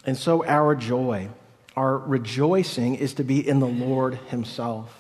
And 0.05 0.17
so, 0.17 0.45
our 0.45 0.75
joy, 0.75 1.29
our 1.77 1.97
rejoicing, 1.99 2.97
is 2.97 3.15
to 3.15 3.25
be 3.25 3.47
in 3.47 3.61
the 3.61 3.67
Lord 3.67 4.15
Himself. 4.29 4.93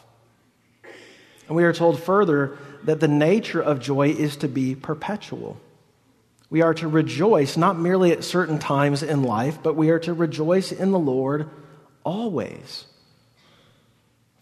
And 1.49 1.57
we 1.57 1.65
are 1.65 1.73
told 1.73 2.01
further 2.01 2.57
that 2.85 3.01
the 3.01 3.09
nature 3.09 3.61
of 3.61 3.81
joy 3.81 4.11
is 4.11 4.37
to 4.37 4.49
be 4.49 4.75
perpetual. 4.75 5.61
We 6.51 6.63
are 6.63 6.75
to 6.75 6.87
rejoice 6.87 7.57
not 7.57 7.79
merely 7.79 8.13
at 8.13 8.23
certain 8.23 8.59
times 8.59 9.03
in 9.03 9.23
life, 9.23 9.59
but 9.63 9.75
we 9.75 9.91
are 9.91 9.99
to 10.01 10.13
rejoice 10.13 10.71
in 10.71 10.93
the 10.93 10.99
Lord 10.99 11.51
always. 12.05 12.85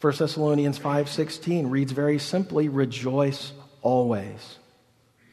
1 0.00 0.18
Thessalonians 0.18 0.78
5:16 0.78 1.70
reads 1.70 1.92
very 1.92 2.18
simply, 2.18 2.68
rejoice 2.68 3.52
always. 3.82 4.58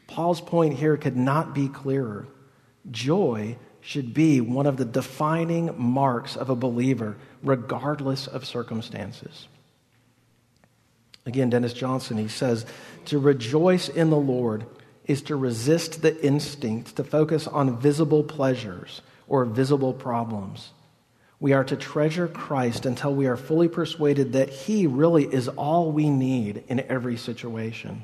Paul's 0.06 0.40
point 0.40 0.74
here 0.74 0.96
could 0.96 1.16
not 1.16 1.54
be 1.54 1.68
clearer. 1.68 2.28
Joy 2.90 3.56
should 3.80 4.12
be 4.12 4.40
one 4.40 4.66
of 4.66 4.76
the 4.76 4.84
defining 4.84 5.74
marks 5.78 6.36
of 6.36 6.50
a 6.50 6.56
believer, 6.56 7.16
regardless 7.42 8.26
of 8.26 8.44
circumstances. 8.44 9.48
Again, 11.24 11.50
Dennis 11.50 11.72
Johnson, 11.72 12.18
he 12.18 12.28
says, 12.28 12.66
to 13.06 13.18
rejoice 13.18 13.88
in 13.88 14.10
the 14.10 14.16
Lord 14.16 14.66
is 15.06 15.22
to 15.22 15.36
resist 15.36 16.02
the 16.02 16.22
instinct 16.24 16.96
to 16.96 17.04
focus 17.04 17.46
on 17.46 17.78
visible 17.78 18.22
pleasures 18.22 19.00
or 19.26 19.44
visible 19.44 19.94
problems. 19.94 20.72
We 21.40 21.52
are 21.52 21.64
to 21.64 21.76
treasure 21.76 22.26
Christ 22.26 22.84
until 22.84 23.14
we 23.14 23.26
are 23.26 23.36
fully 23.36 23.68
persuaded 23.68 24.32
that 24.32 24.48
He 24.48 24.86
really 24.86 25.24
is 25.24 25.48
all 25.48 25.92
we 25.92 26.10
need 26.10 26.64
in 26.68 26.80
every 26.80 27.16
situation. 27.16 28.02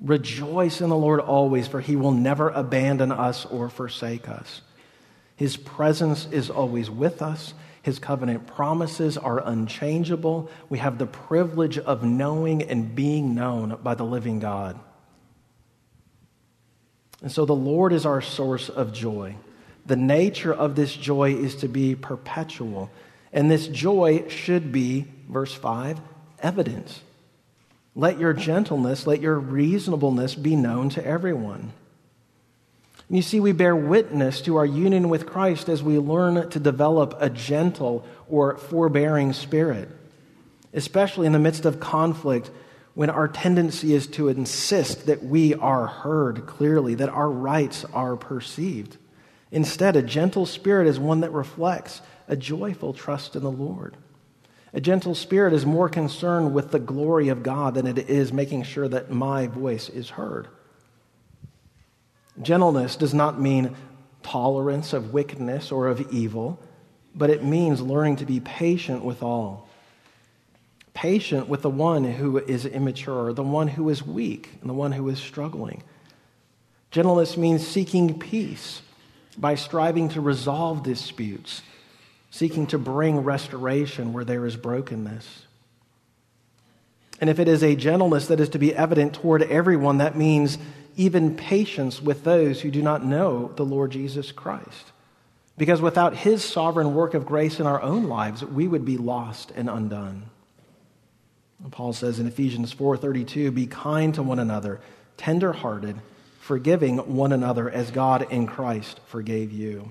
Rejoice 0.00 0.80
in 0.80 0.90
the 0.90 0.96
Lord 0.96 1.20
always, 1.20 1.66
for 1.66 1.80
He 1.80 1.96
will 1.96 2.12
never 2.12 2.48
abandon 2.50 3.10
us 3.10 3.44
or 3.46 3.68
forsake 3.68 4.28
us. 4.28 4.60
His 5.36 5.56
presence 5.56 6.28
is 6.30 6.48
always 6.48 6.88
with 6.88 7.22
us. 7.22 7.54
His 7.82 7.98
covenant 7.98 8.46
promises 8.46 9.18
are 9.18 9.46
unchangeable. 9.46 10.50
We 10.68 10.78
have 10.78 10.98
the 10.98 11.06
privilege 11.06 11.76
of 11.76 12.04
knowing 12.04 12.62
and 12.62 12.94
being 12.94 13.34
known 13.34 13.78
by 13.82 13.94
the 13.94 14.04
living 14.04 14.38
God. 14.38 14.78
And 17.20 17.32
so 17.32 17.44
the 17.44 17.54
Lord 17.54 17.92
is 17.92 18.06
our 18.06 18.20
source 18.20 18.68
of 18.68 18.92
joy. 18.92 19.36
The 19.86 19.96
nature 19.96 20.52
of 20.52 20.76
this 20.76 20.94
joy 20.94 21.34
is 21.34 21.56
to 21.56 21.68
be 21.68 21.94
perpetual. 21.94 22.90
And 23.32 23.50
this 23.50 23.66
joy 23.66 24.28
should 24.28 24.72
be, 24.72 25.06
verse 25.28 25.52
5, 25.52 26.00
evidence. 26.40 27.00
Let 27.94 28.18
your 28.18 28.32
gentleness, 28.32 29.06
let 29.06 29.20
your 29.20 29.38
reasonableness 29.38 30.34
be 30.34 30.56
known 30.56 30.88
to 30.90 31.06
everyone. 31.06 31.72
And 33.08 33.16
you 33.16 33.22
see, 33.22 33.40
we 33.40 33.52
bear 33.52 33.76
witness 33.76 34.40
to 34.42 34.56
our 34.56 34.66
union 34.66 35.08
with 35.08 35.26
Christ 35.26 35.68
as 35.68 35.82
we 35.82 35.98
learn 35.98 36.48
to 36.50 36.58
develop 36.58 37.16
a 37.20 37.28
gentle 37.28 38.06
or 38.28 38.56
forbearing 38.56 39.32
spirit, 39.32 39.88
especially 40.72 41.26
in 41.26 41.32
the 41.32 41.38
midst 41.38 41.66
of 41.66 41.80
conflict 41.80 42.50
when 42.94 43.10
our 43.10 43.28
tendency 43.28 43.92
is 43.92 44.06
to 44.06 44.28
insist 44.28 45.06
that 45.06 45.22
we 45.22 45.54
are 45.54 45.86
heard 45.86 46.46
clearly, 46.46 46.94
that 46.94 47.08
our 47.08 47.28
rights 47.28 47.84
are 47.92 48.16
perceived. 48.16 48.96
Instead, 49.54 49.94
a 49.94 50.02
gentle 50.02 50.46
spirit 50.46 50.88
is 50.88 50.98
one 50.98 51.20
that 51.20 51.30
reflects 51.30 52.02
a 52.26 52.34
joyful 52.34 52.92
trust 52.92 53.36
in 53.36 53.44
the 53.44 53.52
Lord. 53.52 53.96
A 54.72 54.80
gentle 54.80 55.14
spirit 55.14 55.52
is 55.52 55.64
more 55.64 55.88
concerned 55.88 56.52
with 56.52 56.72
the 56.72 56.80
glory 56.80 57.28
of 57.28 57.44
God 57.44 57.74
than 57.74 57.86
it 57.86 58.10
is 58.10 58.32
making 58.32 58.64
sure 58.64 58.88
that 58.88 59.12
my 59.12 59.46
voice 59.46 59.88
is 59.88 60.10
heard. 60.10 60.48
Gentleness 62.42 62.96
does 62.96 63.14
not 63.14 63.40
mean 63.40 63.76
tolerance 64.24 64.92
of 64.92 65.12
wickedness 65.12 65.70
or 65.70 65.86
of 65.86 66.12
evil, 66.12 66.58
but 67.14 67.30
it 67.30 67.44
means 67.44 67.80
learning 67.80 68.16
to 68.16 68.26
be 68.26 68.40
patient 68.40 69.04
with 69.04 69.22
all. 69.22 69.68
Patient 70.94 71.48
with 71.48 71.62
the 71.62 71.70
one 71.70 72.02
who 72.02 72.38
is 72.38 72.66
immature, 72.66 73.32
the 73.32 73.44
one 73.44 73.68
who 73.68 73.88
is 73.88 74.04
weak, 74.04 74.50
and 74.60 74.68
the 74.68 74.74
one 74.74 74.90
who 74.90 75.08
is 75.08 75.20
struggling. 75.20 75.84
Gentleness 76.90 77.36
means 77.36 77.64
seeking 77.64 78.18
peace 78.18 78.82
by 79.34 79.54
striving 79.54 80.08
to 80.10 80.20
resolve 80.20 80.82
disputes, 80.82 81.62
seeking 82.30 82.66
to 82.68 82.78
bring 82.78 83.20
restoration 83.20 84.12
where 84.12 84.24
there 84.24 84.46
is 84.46 84.56
brokenness. 84.56 85.46
And 87.20 87.30
if 87.30 87.38
it 87.38 87.48
is 87.48 87.62
a 87.62 87.76
gentleness 87.76 88.26
that 88.26 88.40
is 88.40 88.48
to 88.50 88.58
be 88.58 88.74
evident 88.74 89.14
toward 89.14 89.42
everyone, 89.42 89.98
that 89.98 90.16
means 90.16 90.58
even 90.96 91.36
patience 91.36 92.02
with 92.02 92.24
those 92.24 92.60
who 92.60 92.70
do 92.70 92.82
not 92.82 93.04
know 93.04 93.52
the 93.56 93.64
Lord 93.64 93.92
Jesus 93.92 94.32
Christ. 94.32 94.92
Because 95.56 95.80
without 95.80 96.16
his 96.16 96.42
sovereign 96.44 96.94
work 96.94 97.14
of 97.14 97.26
grace 97.26 97.60
in 97.60 97.66
our 97.66 97.80
own 97.80 98.04
lives, 98.04 98.44
we 98.44 98.66
would 98.66 98.84
be 98.84 98.96
lost 98.96 99.52
and 99.54 99.70
undone. 99.70 100.24
And 101.62 101.72
Paul 101.72 101.92
says 101.92 102.18
in 102.18 102.26
Ephesians 102.26 102.72
4:32, 102.72 103.52
"Be 103.52 103.66
kind 103.66 104.12
to 104.14 104.22
one 104.22 104.40
another, 104.40 104.80
tender-hearted, 105.16 105.96
forgiving 106.44 106.98
one 107.16 107.32
another 107.32 107.70
as 107.70 107.90
God 107.90 108.26
in 108.30 108.46
Christ 108.46 109.00
forgave 109.06 109.50
you." 109.50 109.90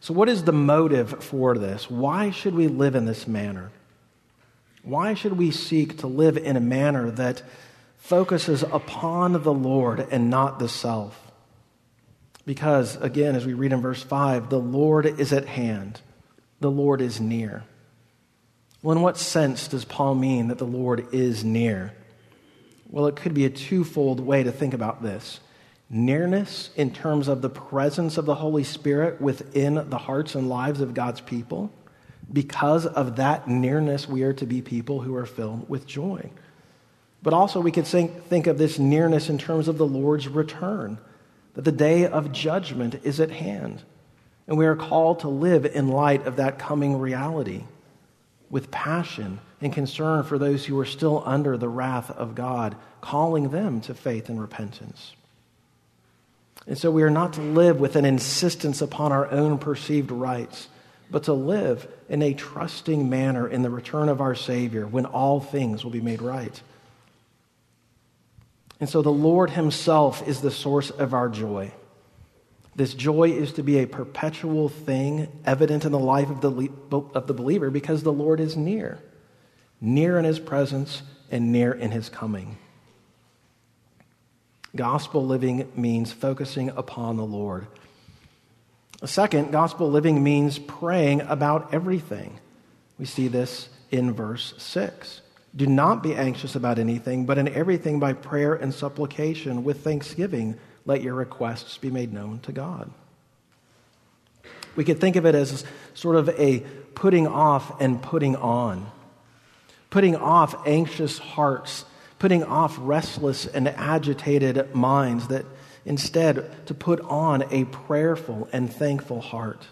So 0.00 0.14
what 0.14 0.28
is 0.28 0.44
the 0.44 0.52
motive 0.52 1.22
for 1.22 1.56
this? 1.56 1.90
Why 1.90 2.30
should 2.30 2.54
we 2.54 2.68
live 2.68 2.94
in 2.94 3.06
this 3.06 3.26
manner? 3.26 3.70
Why 4.82 5.14
should 5.14 5.38
we 5.38 5.50
seek 5.50 5.98
to 5.98 6.06
live 6.06 6.36
in 6.36 6.56
a 6.56 6.60
manner 6.60 7.10
that 7.10 7.42
focuses 8.04 8.62
upon 8.64 9.32
the 9.32 9.52
Lord 9.52 10.06
and 10.10 10.28
not 10.28 10.58
the 10.58 10.68
self. 10.68 11.32
Because, 12.44 12.96
again, 12.96 13.34
as 13.34 13.46
we 13.46 13.54
read 13.54 13.72
in 13.72 13.80
verse 13.80 14.02
5, 14.02 14.50
the 14.50 14.58
Lord 14.58 15.06
is 15.06 15.32
at 15.32 15.46
hand, 15.46 16.02
the 16.60 16.70
Lord 16.70 17.00
is 17.00 17.18
near. 17.18 17.64
Well, 18.82 18.94
in 18.94 19.02
what 19.02 19.16
sense 19.16 19.68
does 19.68 19.86
Paul 19.86 20.16
mean 20.16 20.48
that 20.48 20.58
the 20.58 20.66
Lord 20.66 21.06
is 21.14 21.42
near? 21.42 21.94
Well, 22.94 23.08
it 23.08 23.16
could 23.16 23.34
be 23.34 23.44
a 23.44 23.50
twofold 23.50 24.20
way 24.20 24.44
to 24.44 24.52
think 24.52 24.72
about 24.72 25.02
this 25.02 25.40
nearness 25.90 26.70
in 26.76 26.92
terms 26.92 27.26
of 27.26 27.42
the 27.42 27.50
presence 27.50 28.18
of 28.18 28.24
the 28.24 28.36
Holy 28.36 28.62
Spirit 28.62 29.20
within 29.20 29.90
the 29.90 29.98
hearts 29.98 30.36
and 30.36 30.48
lives 30.48 30.80
of 30.80 30.94
God's 30.94 31.20
people. 31.20 31.72
Because 32.32 32.86
of 32.86 33.16
that 33.16 33.48
nearness, 33.48 34.08
we 34.08 34.22
are 34.22 34.32
to 34.34 34.46
be 34.46 34.62
people 34.62 35.00
who 35.00 35.16
are 35.16 35.26
filled 35.26 35.68
with 35.68 35.88
joy. 35.88 36.30
But 37.20 37.34
also, 37.34 37.60
we 37.60 37.72
could 37.72 37.86
think, 37.86 38.26
think 38.26 38.46
of 38.46 38.58
this 38.58 38.78
nearness 38.78 39.28
in 39.28 39.38
terms 39.38 39.66
of 39.66 39.76
the 39.76 39.86
Lord's 39.86 40.28
return, 40.28 40.98
that 41.54 41.62
the 41.62 41.72
day 41.72 42.06
of 42.06 42.30
judgment 42.30 43.00
is 43.02 43.18
at 43.18 43.32
hand. 43.32 43.82
And 44.46 44.56
we 44.56 44.66
are 44.66 44.76
called 44.76 45.18
to 45.20 45.28
live 45.28 45.66
in 45.66 45.88
light 45.88 46.28
of 46.28 46.36
that 46.36 46.60
coming 46.60 47.00
reality 47.00 47.64
with 48.50 48.70
passion 48.70 49.40
and 49.64 49.72
concern 49.72 50.22
for 50.22 50.36
those 50.38 50.66
who 50.66 50.78
are 50.78 50.84
still 50.84 51.22
under 51.24 51.56
the 51.56 51.70
wrath 51.70 52.10
of 52.10 52.34
God, 52.34 52.76
calling 53.00 53.48
them 53.48 53.80
to 53.80 53.94
faith 53.94 54.28
and 54.28 54.38
repentance. 54.38 55.14
And 56.66 56.76
so 56.76 56.90
we 56.90 57.02
are 57.02 57.10
not 57.10 57.32
to 57.32 57.40
live 57.40 57.80
with 57.80 57.96
an 57.96 58.04
insistence 58.04 58.82
upon 58.82 59.10
our 59.10 59.30
own 59.30 59.56
perceived 59.56 60.10
rights, 60.10 60.68
but 61.10 61.24
to 61.24 61.32
live 61.32 61.88
in 62.10 62.20
a 62.20 62.34
trusting 62.34 63.08
manner 63.08 63.48
in 63.48 63.62
the 63.62 63.70
return 63.70 64.10
of 64.10 64.20
our 64.20 64.34
Savior 64.34 64.86
when 64.86 65.06
all 65.06 65.40
things 65.40 65.82
will 65.82 65.90
be 65.90 66.02
made 66.02 66.20
right. 66.20 66.60
And 68.80 68.88
so 68.88 69.00
the 69.00 69.10
Lord 69.10 69.48
Himself 69.48 70.28
is 70.28 70.42
the 70.42 70.50
source 70.50 70.90
of 70.90 71.14
our 71.14 71.30
joy. 71.30 71.72
This 72.76 72.92
joy 72.92 73.30
is 73.30 73.54
to 73.54 73.62
be 73.62 73.78
a 73.78 73.86
perpetual 73.86 74.68
thing 74.68 75.28
evident 75.46 75.86
in 75.86 75.92
the 75.92 75.98
life 75.98 76.28
of 76.28 76.42
the, 76.42 76.68
of 77.14 77.26
the 77.26 77.32
believer 77.34 77.70
because 77.70 78.02
the 78.02 78.12
Lord 78.12 78.40
is 78.40 78.58
near, 78.58 78.98
near 79.84 80.18
in 80.18 80.24
His 80.24 80.38
presence 80.38 81.02
and 81.30 81.52
near 81.52 81.72
in 81.72 81.90
His 81.90 82.08
coming. 82.08 82.56
Gospel 84.74 85.24
living 85.24 85.70
means 85.76 86.12
focusing 86.12 86.70
upon 86.70 87.16
the 87.16 87.24
Lord. 87.24 87.66
Second, 89.04 89.52
gospel 89.52 89.90
living 89.90 90.22
means 90.22 90.58
praying 90.58 91.20
about 91.22 91.72
everything. 91.72 92.40
We 92.98 93.04
see 93.04 93.28
this 93.28 93.68
in 93.90 94.12
verse 94.12 94.54
6. 94.56 95.20
Do 95.54 95.66
not 95.66 96.02
be 96.02 96.14
anxious 96.14 96.56
about 96.56 96.78
anything, 96.78 97.26
but 97.26 97.38
in 97.38 97.48
everything 97.48 98.00
by 98.00 98.12
prayer 98.14 98.54
and 98.54 98.74
supplication 98.74 99.62
with 99.62 99.84
thanksgiving, 99.84 100.58
let 100.84 101.02
your 101.02 101.14
requests 101.14 101.78
be 101.78 101.90
made 101.90 102.12
known 102.12 102.40
to 102.40 102.52
God. 102.52 102.90
We 104.74 104.84
could 104.84 105.00
think 105.00 105.14
of 105.14 105.26
it 105.26 105.36
as 105.36 105.64
sort 105.94 106.16
of 106.16 106.28
a 106.30 106.60
putting 106.94 107.28
off 107.28 107.80
and 107.80 108.02
putting 108.02 108.34
on. 108.36 108.90
Putting 109.94 110.16
off 110.16 110.66
anxious 110.66 111.18
hearts, 111.18 111.84
putting 112.18 112.42
off 112.42 112.76
restless 112.80 113.46
and 113.46 113.68
agitated 113.68 114.74
minds, 114.74 115.28
that 115.28 115.46
instead 115.84 116.66
to 116.66 116.74
put 116.74 117.00
on 117.02 117.44
a 117.52 117.64
prayerful 117.66 118.48
and 118.52 118.72
thankful 118.72 119.20
heart. 119.20 119.68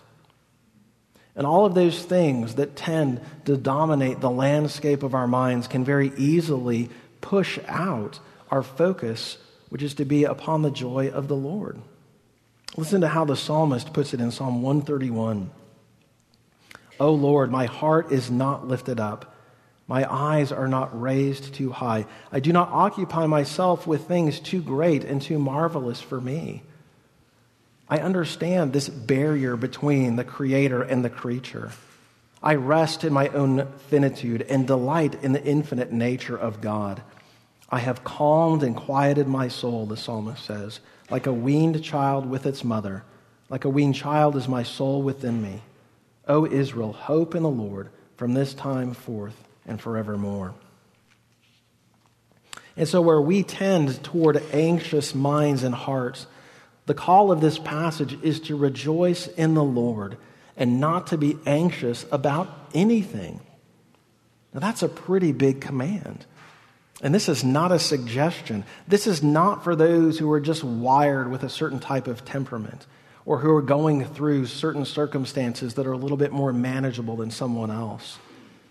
And 1.35 1.45
all 1.45 1.67
of 1.67 1.75
those 1.75 2.05
things 2.05 2.55
that 2.55 2.77
tend 2.77 3.21
to 3.47 3.57
dominate 3.57 4.21
the 4.21 4.31
landscape 4.31 5.03
of 5.03 5.13
our 5.13 5.27
minds 5.27 5.67
can 5.67 5.85
very 5.85 6.13
easily 6.17 6.89
push 7.21 7.59
out 7.67 8.21
our 8.49 8.63
focus, 8.63 9.39
which 9.71 9.83
is 9.83 9.95
to 9.95 10.05
be 10.05 10.23
upon 10.23 10.63
the 10.63 10.71
joy 10.71 11.09
of 11.09 11.27
the 11.27 11.35
Lord. 11.35 11.81
Listen 12.77 13.01
to 13.01 13.09
how 13.09 13.25
the 13.25 13.35
psalmist 13.35 13.93
puts 13.93 14.15
it 14.15 14.21
in 14.21 14.31
Psalm 14.31 14.63
131. 14.63 15.51
O 17.01 17.13
Lord, 17.13 17.51
my 17.51 17.67
heart 17.67 18.13
is 18.13 18.31
not 18.31 18.69
lifted 18.69 19.01
up. 19.01 19.32
My 19.87 20.11
eyes 20.11 20.53
are 20.53 20.69
not 20.69 20.99
raised 20.99 21.55
too 21.55 21.71
high. 21.71 22.07
I 22.31 22.41
do 22.41 22.53
not 22.53 22.71
occupy 22.71 23.27
myself 23.27 23.87
with 23.87 24.07
things 24.07 24.41
too 24.41 24.63
great 24.63 25.05
and 25.05 25.21
too 25.21 25.39
marvelous 25.39 26.01
for 26.01 26.21
me. 26.21 26.63
I 27.89 27.99
understand 27.99 28.73
this 28.73 28.89
barrier 28.89 29.57
between 29.57 30.17
the 30.17 30.25
creator 30.25 30.83
and 30.83 31.05
the 31.05 31.11
creature. 31.11 31.73
I 32.43 32.55
rest 32.55 33.05
in 33.05 33.13
my 33.13 33.29
own 33.29 33.71
finitude 33.89 34.43
and 34.43 34.67
delight 34.67 35.23
in 35.23 35.33
the 35.33 35.45
infinite 35.45 35.93
nature 35.93 36.37
of 36.37 36.61
God. 36.61 37.03
I 37.69 37.81
have 37.81 38.05
calmed 38.05 38.63
and 38.63 38.77
quieted 38.77 39.29
my 39.29 39.49
soul, 39.49 39.87
the 39.87 39.97
psalmist 39.97 40.45
says, 40.45 40.81
like 41.11 41.27
a 41.27 41.33
weaned 41.33 41.83
child 41.85 42.27
with 42.27 42.47
its 42.47 42.65
mother. 42.65 43.05
Like 43.49 43.65
a 43.65 43.71
weaned 43.71 43.95
child 43.95 44.37
is 44.37 44.49
my 44.49 44.63
soul 44.63 45.03
within 45.03 45.43
me. 45.43 45.63
O 46.27 46.47
Israel, 46.47 46.93
hope 46.93 47.35
in 47.35 47.43
the 47.43 47.51
Lord 47.51 47.91
from 48.17 48.35
this 48.35 48.55
time 48.55 48.95
forth 48.95 49.37
and 49.67 49.81
forevermore. 49.81 50.55
And 52.77 52.89
so, 52.89 53.03
where 53.03 53.21
we 53.21 53.43
tend 53.43 54.03
toward 54.03 54.43
anxious 54.53 55.15
minds 55.15 55.63
and 55.63 55.75
hearts, 55.75 56.27
the 56.87 56.95
call 56.95 57.31
of 57.31 57.41
this 57.41 57.59
passage 57.59 58.19
is 58.23 58.41
to 58.41 58.57
rejoice 58.57 59.27
in 59.27 59.55
the 59.55 59.65
Lord 59.65 60.17
and 60.57 60.81
not 60.81 61.09
to 61.09 61.19
be 61.19 61.37
anxious 61.47 62.07
about 62.11 62.49
anything. 62.75 63.41
Now, 64.53 64.61
that's 64.61 64.83
a 64.83 64.89
pretty 64.89 65.33
big 65.33 65.61
command. 65.61 66.27
And 67.03 67.15
this 67.15 67.29
is 67.29 67.43
not 67.43 67.73
a 67.73 67.79
suggestion. 67.79 68.65
This 68.87 69.07
is 69.07 69.23
not 69.23 69.65
for 69.65 69.75
those 69.75 70.19
who 70.19 70.31
are 70.33 70.41
just 70.41 70.63
wired 70.63 71.31
with 71.31 71.43
a 71.43 71.49
certain 71.49 71.81
type 71.81 72.07
of 72.07 72.25
temperament 72.25 72.87
or 73.25 73.39
who 73.39 73.55
are 73.55 73.63
going 73.63 74.05
through 74.05 74.47
certain 74.47 74.85
circumstances 74.85 75.75
that 75.75 75.87
are 75.87 75.93
a 75.93 75.97
little 75.97 76.17
bit 76.17 76.33
more 76.33 76.53
manageable 76.53 77.17
than 77.17 77.31
someone 77.31 77.71
else. 77.71 78.19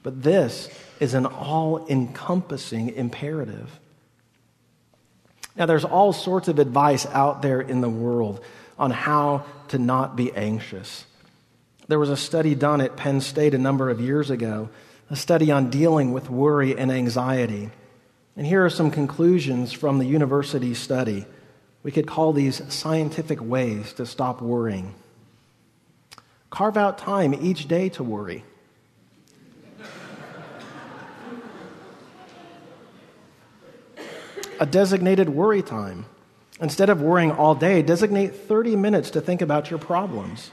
But 0.04 0.24
this 0.24 0.70
is 1.00 1.14
an 1.14 1.26
all 1.26 1.86
encompassing 1.88 2.90
imperative. 2.90 3.80
Now, 5.56 5.66
there's 5.66 5.86
all 5.86 6.14
sorts 6.14 6.48
of 6.48 6.60
advice 6.60 7.06
out 7.08 7.42
there 7.42 7.62
in 7.62 7.82
the 7.82 7.90
world 7.90 8.44
on 8.80 8.92
how 8.92 9.46
to 9.68 9.78
not 9.78 10.16
be 10.16 10.32
anxious. 10.34 11.06
There 11.88 12.00
was 12.00 12.10
a 12.10 12.18
study 12.18 12.56
done 12.56 12.82
at 12.82 12.96
Penn 12.96 13.22
State 13.22 13.54
a 13.54 13.58
number 13.58 13.90
of 13.90 14.00
years 14.00 14.30
ago 14.30 14.70
a 15.12 15.16
study 15.16 15.52
on 15.52 15.70
dealing 15.70 16.14
with 16.14 16.30
worry 16.30 16.78
and 16.78 16.90
anxiety. 16.90 17.70
And 18.38 18.48
here 18.48 18.66
are 18.66 18.70
some 18.70 18.90
conclusions 18.90 19.74
from 19.74 19.98
the 19.98 20.06
university 20.06 20.74
study. 20.74 21.26
We 21.84 21.92
could 21.92 22.08
call 22.08 22.32
these 22.32 22.62
scientific 22.74 23.42
ways 23.42 23.92
to 23.94 24.06
stop 24.06 24.42
worrying. 24.42 24.96
Carve 26.50 26.78
out 26.78 26.98
time 26.98 27.34
each 27.34 27.68
day 27.68 27.90
to 27.90 28.04
worry. 28.04 28.46
A 34.62 34.66
designated 34.66 35.28
worry 35.28 35.64
time. 35.64 36.06
Instead 36.62 36.92
of 36.92 37.02
worrying 37.02 37.32
all 37.32 37.56
day, 37.56 37.82
designate 37.82 38.36
30 38.36 38.76
minutes 38.76 39.10
to 39.10 39.20
think 39.20 39.42
about 39.42 39.72
your 39.72 39.80
problems. 39.80 40.52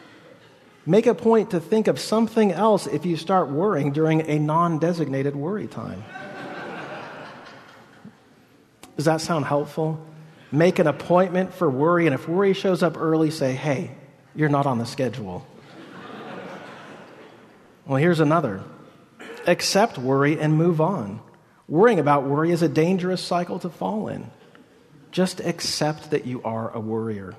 Make 0.86 1.06
a 1.06 1.14
point 1.14 1.50
to 1.50 1.60
think 1.60 1.86
of 1.86 2.00
something 2.00 2.50
else 2.50 2.86
if 2.86 3.04
you 3.04 3.18
start 3.18 3.50
worrying 3.50 3.92
during 3.92 4.22
a 4.22 4.38
non 4.38 4.78
designated 4.78 5.36
worry 5.36 5.66
time. 5.66 6.02
Does 8.96 9.04
that 9.04 9.20
sound 9.20 9.44
helpful? 9.44 10.02
Make 10.50 10.78
an 10.78 10.86
appointment 10.86 11.52
for 11.52 11.68
worry, 11.68 12.06
and 12.06 12.14
if 12.14 12.26
worry 12.26 12.54
shows 12.54 12.82
up 12.82 12.96
early, 12.96 13.30
say, 13.30 13.52
hey, 13.52 13.90
you're 14.34 14.48
not 14.48 14.64
on 14.64 14.78
the 14.78 14.86
schedule. 14.86 15.46
well, 17.86 17.98
here's 17.98 18.20
another 18.20 18.62
accept 19.46 19.98
worry 19.98 20.40
and 20.40 20.54
move 20.54 20.80
on. 20.80 21.20
Worrying 21.68 22.00
about 22.00 22.24
worry 22.24 22.50
is 22.50 22.62
a 22.62 22.68
dangerous 22.68 23.22
cycle 23.22 23.58
to 23.58 23.68
fall 23.68 24.08
in. 24.08 24.30
Just 25.10 25.40
accept 25.40 26.10
that 26.10 26.26
you 26.26 26.42
are 26.42 26.70
a 26.74 26.80
worrier. 26.80 27.34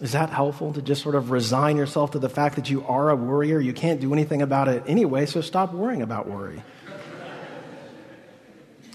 Is 0.00 0.12
that 0.12 0.30
helpful 0.30 0.72
to 0.74 0.82
just 0.82 1.02
sort 1.02 1.14
of 1.14 1.30
resign 1.30 1.76
yourself 1.76 2.12
to 2.12 2.18
the 2.18 2.28
fact 2.28 2.56
that 2.56 2.70
you 2.70 2.84
are 2.86 3.10
a 3.10 3.16
worrier? 3.16 3.58
You 3.58 3.72
can't 3.72 4.00
do 4.00 4.12
anything 4.12 4.42
about 4.42 4.68
it 4.68 4.84
anyway, 4.86 5.26
so 5.26 5.40
stop 5.40 5.72
worrying 5.72 6.02
about 6.02 6.28
worry. 6.28 6.62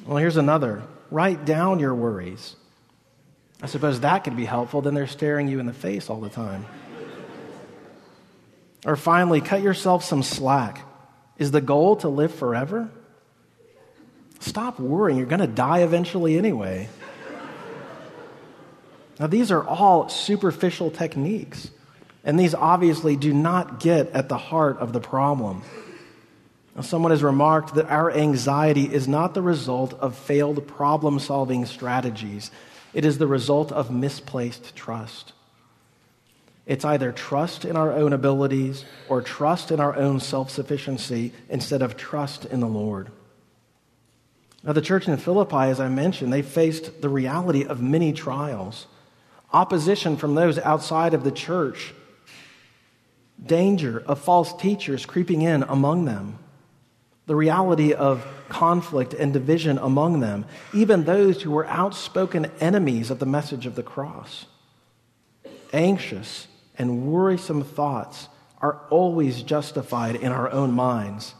Well, 0.05 0.17
here's 0.17 0.37
another 0.37 0.83
write 1.09 1.43
down 1.43 1.79
your 1.79 1.93
worries. 1.93 2.55
I 3.61 3.65
suppose 3.65 3.99
that 3.99 4.23
could 4.23 4.37
be 4.37 4.45
helpful. 4.45 4.81
Then 4.81 4.93
they're 4.93 5.07
staring 5.07 5.47
you 5.47 5.59
in 5.59 5.65
the 5.65 5.73
face 5.73 6.09
all 6.09 6.21
the 6.21 6.29
time. 6.29 6.65
Or 8.85 8.95
finally, 8.95 9.41
cut 9.41 9.61
yourself 9.61 10.03
some 10.03 10.23
slack. 10.23 10.81
Is 11.37 11.51
the 11.51 11.61
goal 11.61 11.97
to 11.97 12.09
live 12.09 12.33
forever? 12.33 12.89
Stop 14.41 14.79
worrying. 14.79 15.17
You're 15.17 15.27
going 15.27 15.39
to 15.39 15.47
die 15.47 15.83
eventually 15.83 16.37
anyway. 16.37 16.89
Now, 19.19 19.27
these 19.27 19.51
are 19.51 19.63
all 19.63 20.09
superficial 20.09 20.89
techniques, 20.89 21.69
and 22.23 22.39
these 22.39 22.55
obviously 22.55 23.15
do 23.15 23.33
not 23.33 23.79
get 23.79 24.09
at 24.09 24.29
the 24.29 24.37
heart 24.37 24.79
of 24.79 24.93
the 24.93 24.99
problem. 24.99 25.61
Now, 26.75 26.81
someone 26.81 27.11
has 27.11 27.21
remarked 27.21 27.75
that 27.75 27.85
our 27.85 28.11
anxiety 28.11 28.91
is 28.91 29.07
not 29.07 29.35
the 29.35 29.43
result 29.43 29.93
of 29.93 30.17
failed 30.17 30.67
problem 30.67 31.19
solving 31.19 31.67
strategies, 31.67 32.49
it 32.93 33.05
is 33.05 33.19
the 33.19 33.27
result 33.27 33.71
of 33.71 33.91
misplaced 33.91 34.75
trust. 34.75 35.33
It's 36.65 36.83
either 36.83 37.11
trust 37.11 37.63
in 37.63 37.75
our 37.75 37.91
own 37.91 38.13
abilities 38.13 38.85
or 39.07 39.21
trust 39.21 39.71
in 39.71 39.79
our 39.79 39.95
own 39.95 40.19
self 40.19 40.49
sufficiency 40.49 41.31
instead 41.47 41.83
of 41.83 41.95
trust 41.95 42.45
in 42.45 42.59
the 42.59 42.67
Lord. 42.67 43.11
Now, 44.63 44.73
the 44.73 44.81
church 44.81 45.07
in 45.07 45.17
Philippi, 45.17 45.55
as 45.55 45.79
I 45.79 45.89
mentioned, 45.89 46.31
they 46.31 46.43
faced 46.43 47.01
the 47.01 47.09
reality 47.09 47.65
of 47.65 47.81
many 47.81 48.13
trials, 48.13 48.85
opposition 49.51 50.17
from 50.17 50.35
those 50.35 50.59
outside 50.59 51.13
of 51.13 51.23
the 51.23 51.31
church, 51.31 51.93
danger 53.43 54.03
of 54.05 54.19
false 54.19 54.53
teachers 54.53 55.05
creeping 55.05 55.41
in 55.41 55.63
among 55.63 56.05
them, 56.05 56.37
the 57.25 57.35
reality 57.35 57.93
of 57.93 58.25
conflict 58.49 59.13
and 59.15 59.33
division 59.33 59.79
among 59.79 60.19
them, 60.19 60.45
even 60.73 61.05
those 61.05 61.41
who 61.41 61.49
were 61.49 61.65
outspoken 61.65 62.51
enemies 62.59 63.09
of 63.09 63.17
the 63.17 63.25
message 63.25 63.65
of 63.65 63.75
the 63.75 63.83
cross. 63.83 64.45
Anxious 65.73 66.47
and 66.77 67.07
worrisome 67.07 67.63
thoughts 67.63 68.27
are 68.59 68.81
always 68.91 69.41
justified 69.41 70.15
in 70.15 70.31
our 70.31 70.51
own 70.51 70.71
minds 70.71 71.33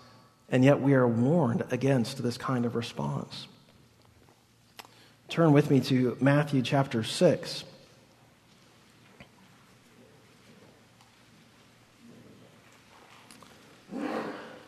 and 0.51 0.65
yet 0.65 0.81
we 0.81 0.93
are 0.93 1.07
warned 1.07 1.63
against 1.71 2.21
this 2.21 2.37
kind 2.37 2.65
of 2.65 2.75
response. 2.75 3.47
Turn 5.29 5.53
with 5.53 5.71
me 5.71 5.79
to 5.79 6.17
Matthew 6.19 6.61
chapter 6.61 7.05
6. 7.05 7.63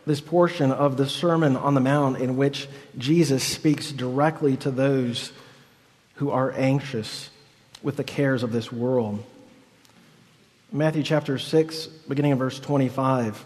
This 0.05 0.21
portion 0.21 0.71
of 0.71 0.95
the 0.97 1.07
Sermon 1.07 1.57
on 1.57 1.75
the 1.75 1.81
Mount, 1.81 2.17
in 2.17 2.37
which 2.37 2.67
Jesus 2.97 3.43
speaks 3.43 3.91
directly 3.91 4.55
to 4.57 4.71
those 4.71 5.31
who 6.15 6.31
are 6.31 6.51
anxious 6.53 7.29
with 7.81 7.97
the 7.97 8.03
cares 8.03 8.43
of 8.43 8.51
this 8.53 8.71
world. 8.71 9.23
Matthew 10.71 11.03
chapter 11.03 11.37
6, 11.37 11.87
beginning 12.07 12.31
in 12.31 12.37
verse 12.37 12.59
25. 12.59 13.45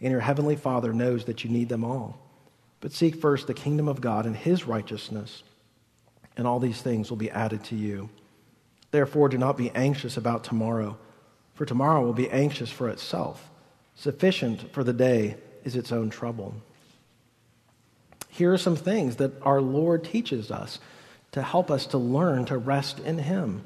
and 0.00 0.10
your 0.10 0.20
heavenly 0.20 0.56
Father 0.56 0.92
knows 0.92 1.24
that 1.24 1.44
you 1.44 1.50
need 1.50 1.68
them 1.68 1.84
all. 1.84 2.18
But 2.80 2.92
seek 2.92 3.16
first 3.16 3.46
the 3.46 3.54
kingdom 3.54 3.88
of 3.88 4.00
God 4.00 4.26
and 4.26 4.34
his 4.34 4.66
righteousness, 4.66 5.42
and 6.36 6.46
all 6.46 6.58
these 6.58 6.80
things 6.80 7.10
will 7.10 7.18
be 7.18 7.30
added 7.30 7.62
to 7.64 7.76
you. 7.76 8.08
Therefore, 8.90 9.28
do 9.28 9.38
not 9.38 9.56
be 9.56 9.70
anxious 9.70 10.16
about 10.16 10.44
tomorrow, 10.44 10.96
for 11.54 11.64
tomorrow 11.64 12.02
will 12.02 12.14
be 12.14 12.30
anxious 12.30 12.70
for 12.70 12.88
itself. 12.88 13.50
Sufficient 13.94 14.72
for 14.72 14.82
the 14.82 14.92
day 14.92 15.36
is 15.64 15.76
its 15.76 15.92
own 15.92 16.08
trouble. 16.08 16.54
Here 18.28 18.52
are 18.52 18.58
some 18.58 18.76
things 18.76 19.16
that 19.16 19.32
our 19.42 19.60
Lord 19.60 20.04
teaches 20.04 20.50
us 20.50 20.78
to 21.32 21.42
help 21.42 21.70
us 21.70 21.86
to 21.86 21.98
learn 21.98 22.46
to 22.46 22.56
rest 22.56 22.98
in 23.00 23.18
Him. 23.18 23.64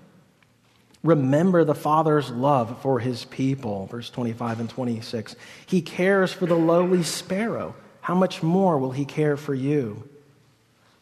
Remember 1.05 1.65
the 1.65 1.75
Father's 1.75 2.31
love 2.31 2.81
for 2.81 2.99
his 2.99 3.27
people. 3.27 3.87
Verse 3.87 4.09
25 4.09 4.61
and 4.61 4.71
26. 4.71 5.37
He 5.67 5.83
cares 5.83 6.33
for 6.33 6.47
the 6.47 6.57
lowly 6.57 7.03
sparrow. 7.03 7.77
How 8.01 8.15
much 8.15 8.43
more 8.43 8.79
will 8.79 8.91
he 8.91 9.05
care 9.05 9.37
for 9.37 9.55
you? 9.55 10.09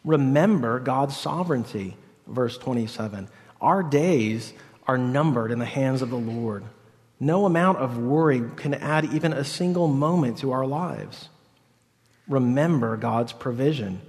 Remember 0.05 0.81
God's 0.81 1.17
sovereignty. 1.17 1.97
Verse 2.27 2.59
27. 2.59 3.29
Our 3.61 3.85
days 3.85 4.53
are 4.89 4.99
numbered 4.99 5.53
in 5.53 5.61
the 5.61 5.65
hands 5.65 6.03
of 6.03 6.11
the 6.11 6.17
Lord. 6.17 6.65
No 7.21 7.47
amount 7.47 7.79
of 7.79 7.97
worry 7.97 8.43
can 8.57 8.75
add 8.75 9.05
even 9.05 9.33
a 9.33 9.45
single 9.45 9.87
moment 9.87 10.39
to 10.39 10.51
our 10.51 10.67
lives. 10.67 11.29
Remember 12.27 12.97
God's 12.97 13.33
provision. 13.33 14.01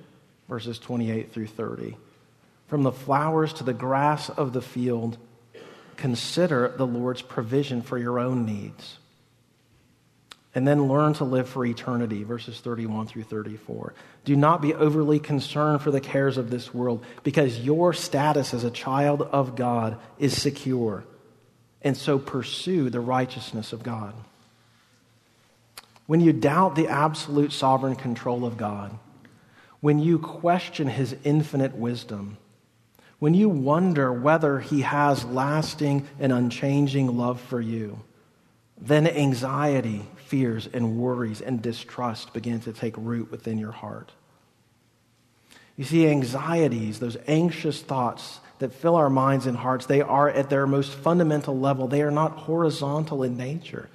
Verses 0.50 0.80
28 0.80 1.32
through 1.32 1.48
30. 1.48 1.96
From 2.68 2.82
the 2.82 2.92
flowers 2.92 3.54
to 3.54 3.64
the 3.64 3.74
grass 3.74 4.30
of 4.30 4.54
the 4.54 4.62
field, 4.62 5.20
consider 5.98 6.74
the 6.78 6.88
Lord's 6.88 7.22
provision 7.22 7.82
for 7.82 7.98
your 7.98 8.20
own 8.20 8.46
needs. 8.46 8.98
And 10.56 10.68
then 10.68 10.88
learn 10.88 11.14
to 11.16 11.24
live 11.24 11.50
for 11.50 11.66
eternity, 11.66 12.24
verses 12.24 12.60
31 12.60 13.08
through 13.08 13.24
34. 13.24 13.94
Do 14.24 14.36
not 14.36 14.62
be 14.62 14.74
overly 14.74 15.20
concerned 15.20 15.82
for 15.82 15.90
the 15.90 16.00
cares 16.00 16.38
of 16.38 16.52
this 16.52 16.74
world, 16.74 17.04
because 17.24 17.60
your 17.60 17.92
status 17.94 18.54
as 18.54 18.64
a 18.64 18.70
child 18.70 19.24
of 19.24 19.56
God 19.56 19.98
is 20.20 20.40
secure. 20.40 21.06
And 21.82 21.98
so 21.98 22.20
pursue 22.20 22.90
the 22.90 23.00
righteousness 23.00 23.74
of 23.74 23.82
God. 23.82 24.14
when 26.06 26.20
you 26.20 26.34
doubt 26.34 26.76
the 26.76 26.88
absolute 26.88 27.52
sovereign 27.52 27.96
control 27.96 28.46
of 28.46 28.58
God, 28.58 28.98
when 29.80 30.00
you 30.00 30.20
question 30.20 30.88
his 30.88 31.16
infinite 31.24 31.76
wisdom, 31.76 32.38
when 33.24 33.34
you 33.34 33.48
wonder 33.48 34.12
whether 34.12 34.60
he 34.60 34.82
has 34.82 35.24
lasting 35.24 36.06
and 36.20 36.34
unchanging 36.34 37.18
love 37.18 37.40
for 37.40 37.62
you, 37.62 37.98
then 38.78 39.08
anxiety, 39.08 40.06
fears, 40.26 40.68
and 40.74 40.98
worries 40.98 41.40
and 41.40 41.62
distrust 41.62 42.34
begin 42.34 42.60
to 42.60 42.74
take 42.74 42.94
root 42.98 43.32
within 43.32 43.58
your 43.58 43.72
heart. 43.72 44.12
You 45.78 45.86
see, 45.86 46.06
anxieties, 46.06 47.00
those 47.00 47.16
anxious 47.26 47.82
thoughts 47.82 48.42
that 48.60 48.74
fill 48.74 48.96
our 48.98 49.10
minds 49.10 49.46
and 49.46 49.56
hearts, 49.56 49.86
they 49.86 50.02
are 50.02 50.30
at 50.30 50.50
their 50.50 50.68
most 50.68 50.94
fundamental 50.94 51.58
level. 51.58 51.88
They 51.88 52.02
are 52.02 52.12
not 52.12 52.40
horizontal 52.40 53.24
in 53.24 53.38
nature. 53.38 53.88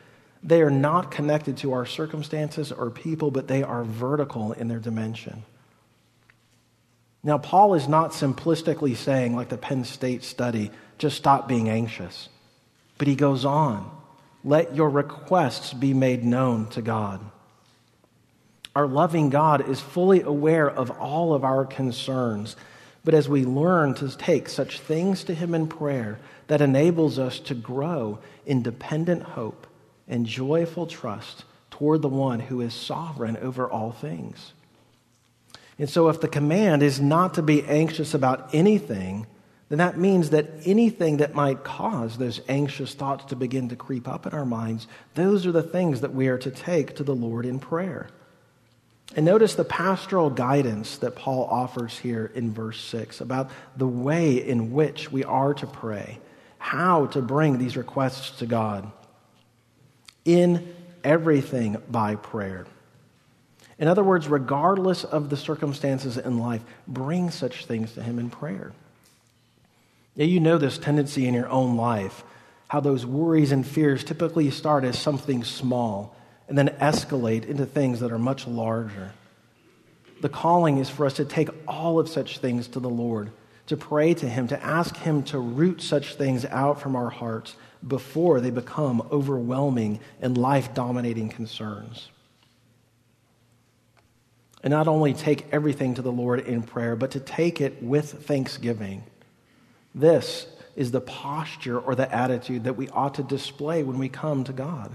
They 0.42 0.62
are 0.62 0.70
not 0.70 1.10
connected 1.10 1.58
to 1.58 1.74
our 1.74 1.84
circumstances 1.84 2.72
or 2.72 2.88
people, 2.88 3.30
but 3.30 3.46
they 3.46 3.62
are 3.62 3.84
vertical 3.84 4.52
in 4.52 4.68
their 4.68 4.78
dimension. 4.78 5.44
Now, 7.28 7.36
Paul 7.36 7.74
is 7.74 7.86
not 7.86 8.12
simplistically 8.12 8.96
saying, 8.96 9.36
like 9.36 9.50
the 9.50 9.58
Penn 9.58 9.84
State 9.84 10.24
study, 10.24 10.70
just 10.96 11.18
stop 11.18 11.46
being 11.46 11.68
anxious. 11.68 12.30
But 12.96 13.06
he 13.06 13.16
goes 13.16 13.44
on, 13.44 13.90
let 14.44 14.74
your 14.74 14.88
requests 14.88 15.74
be 15.74 15.92
made 15.92 16.24
known 16.24 16.68
to 16.68 16.80
God. 16.80 17.20
Our 18.74 18.86
loving 18.86 19.28
God 19.28 19.68
is 19.68 19.78
fully 19.78 20.22
aware 20.22 20.70
of 20.70 20.90
all 20.90 21.34
of 21.34 21.44
our 21.44 21.66
concerns. 21.66 22.56
But 23.04 23.12
as 23.12 23.28
we 23.28 23.44
learn 23.44 23.92
to 23.96 24.16
take 24.16 24.48
such 24.48 24.80
things 24.80 25.22
to 25.24 25.34
Him 25.34 25.54
in 25.54 25.66
prayer, 25.66 26.18
that 26.46 26.62
enables 26.62 27.18
us 27.18 27.40
to 27.40 27.54
grow 27.54 28.20
in 28.46 28.62
dependent 28.62 29.22
hope 29.22 29.66
and 30.08 30.24
joyful 30.24 30.86
trust 30.86 31.44
toward 31.70 32.00
the 32.00 32.08
one 32.08 32.40
who 32.40 32.62
is 32.62 32.72
sovereign 32.72 33.36
over 33.36 33.70
all 33.70 33.92
things. 33.92 34.54
And 35.78 35.88
so, 35.88 36.08
if 36.08 36.20
the 36.20 36.28
command 36.28 36.82
is 36.82 37.00
not 37.00 37.34
to 37.34 37.42
be 37.42 37.62
anxious 37.64 38.12
about 38.12 38.52
anything, 38.52 39.26
then 39.68 39.78
that 39.78 39.98
means 39.98 40.30
that 40.30 40.48
anything 40.64 41.18
that 41.18 41.34
might 41.34 41.62
cause 41.62 42.16
those 42.16 42.40
anxious 42.48 42.94
thoughts 42.94 43.26
to 43.26 43.36
begin 43.36 43.68
to 43.68 43.76
creep 43.76 44.08
up 44.08 44.26
in 44.26 44.32
our 44.32 44.46
minds, 44.46 44.88
those 45.14 45.46
are 45.46 45.52
the 45.52 45.62
things 45.62 46.00
that 46.00 46.14
we 46.14 46.28
are 46.28 46.38
to 46.38 46.50
take 46.50 46.96
to 46.96 47.04
the 47.04 47.14
Lord 47.14 47.44
in 47.46 47.58
prayer. 47.60 48.08
And 49.14 49.24
notice 49.24 49.54
the 49.54 49.64
pastoral 49.64 50.30
guidance 50.30 50.98
that 50.98 51.16
Paul 51.16 51.44
offers 51.44 51.96
here 51.98 52.30
in 52.34 52.52
verse 52.52 52.80
6 52.80 53.20
about 53.20 53.50
the 53.76 53.86
way 53.86 54.36
in 54.36 54.72
which 54.72 55.12
we 55.12 55.24
are 55.24 55.54
to 55.54 55.66
pray, 55.66 56.18
how 56.58 57.06
to 57.06 57.22
bring 57.22 57.58
these 57.58 57.76
requests 57.76 58.38
to 58.38 58.46
God 58.46 58.90
in 60.24 60.74
everything 61.04 61.76
by 61.90 62.16
prayer. 62.16 62.66
In 63.78 63.86
other 63.86 64.02
words, 64.02 64.26
regardless 64.26 65.04
of 65.04 65.30
the 65.30 65.36
circumstances 65.36 66.18
in 66.18 66.38
life, 66.38 66.62
bring 66.86 67.30
such 67.30 67.66
things 67.66 67.92
to 67.92 68.02
Him 68.02 68.18
in 68.18 68.28
prayer. 68.28 68.72
Yeah, 70.16 70.26
you 70.26 70.40
know 70.40 70.58
this 70.58 70.78
tendency 70.78 71.28
in 71.28 71.34
your 71.34 71.48
own 71.48 71.76
life, 71.76 72.24
how 72.66 72.80
those 72.80 73.06
worries 73.06 73.52
and 73.52 73.64
fears 73.64 74.02
typically 74.02 74.50
start 74.50 74.84
as 74.84 74.98
something 74.98 75.44
small 75.44 76.16
and 76.48 76.58
then 76.58 76.68
escalate 76.80 77.46
into 77.46 77.66
things 77.66 78.00
that 78.00 78.10
are 78.10 78.18
much 78.18 78.46
larger. 78.46 79.12
The 80.20 80.28
calling 80.28 80.78
is 80.78 80.90
for 80.90 81.06
us 81.06 81.14
to 81.14 81.24
take 81.24 81.48
all 81.68 82.00
of 82.00 82.08
such 82.08 82.38
things 82.38 82.66
to 82.68 82.80
the 82.80 82.90
Lord, 82.90 83.30
to 83.66 83.76
pray 83.76 84.12
to 84.14 84.28
Him, 84.28 84.48
to 84.48 84.60
ask 84.60 84.96
Him 84.96 85.22
to 85.24 85.38
root 85.38 85.80
such 85.80 86.14
things 86.14 86.44
out 86.46 86.80
from 86.80 86.96
our 86.96 87.10
hearts 87.10 87.54
before 87.86 88.40
they 88.40 88.50
become 88.50 89.06
overwhelming 89.12 90.00
and 90.20 90.36
life 90.36 90.74
dominating 90.74 91.28
concerns. 91.28 92.08
And 94.68 94.72
not 94.74 94.86
only 94.86 95.14
take 95.14 95.46
everything 95.50 95.94
to 95.94 96.02
the 96.02 96.12
Lord 96.12 96.40
in 96.40 96.62
prayer, 96.62 96.94
but 96.94 97.12
to 97.12 97.20
take 97.20 97.62
it 97.62 97.82
with 97.82 98.26
thanksgiving. 98.26 99.02
This 99.94 100.46
is 100.76 100.90
the 100.90 101.00
posture 101.00 101.78
or 101.78 101.94
the 101.94 102.14
attitude 102.14 102.64
that 102.64 102.76
we 102.76 102.86
ought 102.90 103.14
to 103.14 103.22
display 103.22 103.82
when 103.82 103.96
we 103.96 104.10
come 104.10 104.44
to 104.44 104.52
God. 104.52 104.94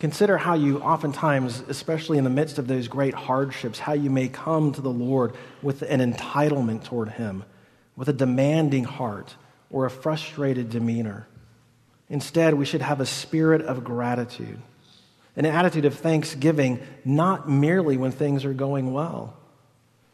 Consider 0.00 0.36
how 0.36 0.52
you 0.52 0.80
oftentimes, 0.80 1.60
especially 1.66 2.18
in 2.18 2.24
the 2.24 2.28
midst 2.28 2.58
of 2.58 2.66
those 2.66 2.88
great 2.88 3.14
hardships, 3.14 3.78
how 3.78 3.94
you 3.94 4.10
may 4.10 4.28
come 4.28 4.70
to 4.72 4.82
the 4.82 4.90
Lord 4.90 5.32
with 5.62 5.80
an 5.80 6.00
entitlement 6.12 6.84
toward 6.84 7.08
Him, 7.12 7.42
with 7.96 8.10
a 8.10 8.12
demanding 8.12 8.84
heart, 8.84 9.34
or 9.70 9.86
a 9.86 9.90
frustrated 9.90 10.68
demeanor. 10.68 11.26
Instead, 12.10 12.52
we 12.52 12.66
should 12.66 12.82
have 12.82 13.00
a 13.00 13.06
spirit 13.06 13.62
of 13.62 13.82
gratitude, 13.82 14.60
an 15.38 15.46
attitude 15.46 15.84
of 15.84 15.94
thanksgiving, 15.94 16.80
not 17.04 17.48
merely 17.48 17.96
when 17.96 18.10
things 18.10 18.44
are 18.44 18.52
going 18.52 18.92
well. 18.92 19.36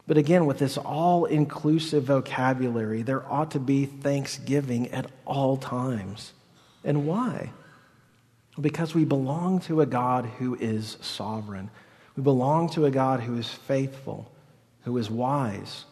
But 0.05 0.17
again, 0.17 0.45
with 0.45 0.59
this 0.59 0.77
all 0.77 1.25
inclusive 1.25 2.03
vocabulary, 2.03 3.01
there 3.01 3.25
ought 3.27 3.51
to 3.51 3.59
be 3.59 3.87
thanksgiving 3.87 4.89
at 4.91 5.09
all 5.25 5.57
times. 5.57 6.31
And 6.83 7.07
why? 7.07 7.49
Because 8.61 8.93
we 8.93 9.03
belong 9.03 9.61
to 9.61 9.81
a 9.81 9.87
God 9.87 10.25
who 10.37 10.53
is 10.53 10.97
sovereign. 11.01 11.71
We 12.15 12.21
belong 12.21 12.69
to 12.69 12.85
a 12.85 12.91
God 12.91 13.19
who 13.21 13.35
is 13.35 13.49
faithful, 13.49 14.31
who 14.83 14.95
is 14.99 15.09
wise, 15.09 15.85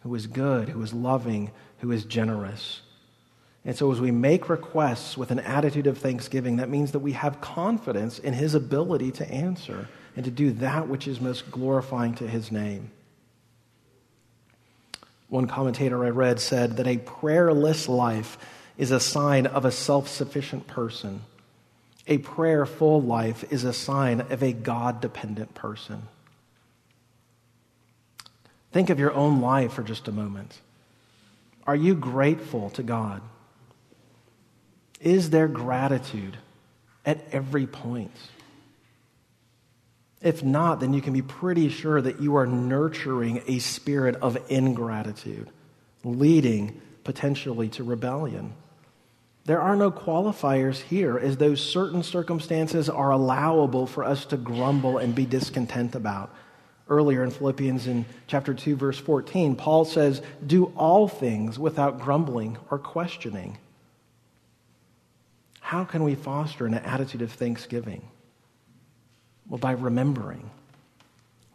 who 0.00 0.12
is 0.16 0.26
good, 0.26 0.68
who 0.68 0.82
is 0.82 0.92
loving, 0.92 1.52
who 1.78 1.92
is 1.92 2.04
generous. 2.04 2.82
And 3.64 3.76
so, 3.76 3.92
as 3.92 4.00
we 4.00 4.10
make 4.10 4.48
requests 4.48 5.18
with 5.18 5.30
an 5.30 5.38
attitude 5.38 5.86
of 5.86 5.98
thanksgiving, 5.98 6.56
that 6.56 6.70
means 6.70 6.92
that 6.92 7.00
we 7.00 7.12
have 7.12 7.40
confidence 7.40 8.18
in 8.18 8.32
His 8.32 8.54
ability 8.54 9.10
to 9.12 9.30
answer 9.30 9.88
and 10.16 10.24
to 10.24 10.30
do 10.30 10.50
that 10.52 10.88
which 10.88 11.06
is 11.06 11.20
most 11.20 11.50
glorifying 11.50 12.14
to 12.14 12.26
His 12.26 12.50
name. 12.50 12.90
One 15.28 15.46
commentator 15.46 16.04
I 16.04 16.08
read 16.08 16.40
said 16.40 16.78
that 16.78 16.86
a 16.86 16.98
prayerless 16.98 17.88
life 17.88 18.38
is 18.78 18.90
a 18.90 18.98
sign 18.98 19.46
of 19.46 19.64
a 19.64 19.70
self 19.70 20.08
sufficient 20.08 20.66
person. 20.66 21.20
A 22.06 22.18
prayerful 22.18 23.02
life 23.02 23.44
is 23.52 23.64
a 23.64 23.74
sign 23.74 24.22
of 24.22 24.42
a 24.42 24.52
God 24.52 25.02
dependent 25.02 25.54
person. 25.54 26.02
Think 28.72 28.88
of 28.88 28.98
your 28.98 29.12
own 29.12 29.40
life 29.40 29.74
for 29.74 29.82
just 29.82 30.08
a 30.08 30.12
moment. 30.12 30.60
Are 31.66 31.76
you 31.76 31.94
grateful 31.94 32.70
to 32.70 32.82
God? 32.82 33.20
Is 35.00 35.30
there 35.30 35.48
gratitude 35.48 36.36
at 37.06 37.24
every 37.32 37.66
point? 37.66 38.12
If 40.20 40.44
not, 40.44 40.80
then 40.80 40.92
you 40.92 41.00
can 41.00 41.14
be 41.14 41.22
pretty 41.22 41.70
sure 41.70 42.00
that 42.02 42.20
you 42.20 42.36
are 42.36 42.46
nurturing 42.46 43.42
a 43.46 43.58
spirit 43.58 44.16
of 44.16 44.36
ingratitude, 44.50 45.48
leading 46.04 46.80
potentially 47.04 47.68
to 47.70 47.84
rebellion. 47.84 48.52
There 49.46 49.62
are 49.62 49.74
no 49.74 49.90
qualifiers 49.90 50.82
here, 50.82 51.18
as 51.18 51.38
though 51.38 51.54
certain 51.54 52.02
circumstances 52.02 52.90
are 52.90 53.10
allowable 53.10 53.86
for 53.86 54.04
us 54.04 54.26
to 54.26 54.36
grumble 54.36 54.98
and 54.98 55.14
be 55.14 55.24
discontent 55.24 55.94
about. 55.94 56.30
Earlier 56.90 57.24
in 57.24 57.30
Philippians 57.30 57.86
in 57.86 58.04
chapter 58.26 58.52
2 58.52 58.76
verse 58.76 58.98
14, 58.98 59.56
Paul 59.56 59.86
says, 59.86 60.20
"Do 60.46 60.66
all 60.76 61.08
things 61.08 61.58
without 61.58 62.00
grumbling 62.00 62.58
or 62.70 62.78
questioning." 62.78 63.56
How 65.70 65.84
can 65.84 66.02
we 66.02 66.16
foster 66.16 66.66
an 66.66 66.74
attitude 66.74 67.22
of 67.22 67.30
thanksgiving? 67.30 68.02
Well, 69.48 69.58
by 69.58 69.70
remembering. 69.70 70.50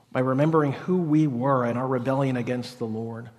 By 0.09 0.21
remembering 0.21 0.71
who 0.71 0.99
we 0.99 1.27
were 1.27 1.65
in 1.65 1.75
our 1.75 1.85
rebellion 1.85 2.37
against 2.37 2.79
the 2.79 2.85
Lord. 2.85 3.29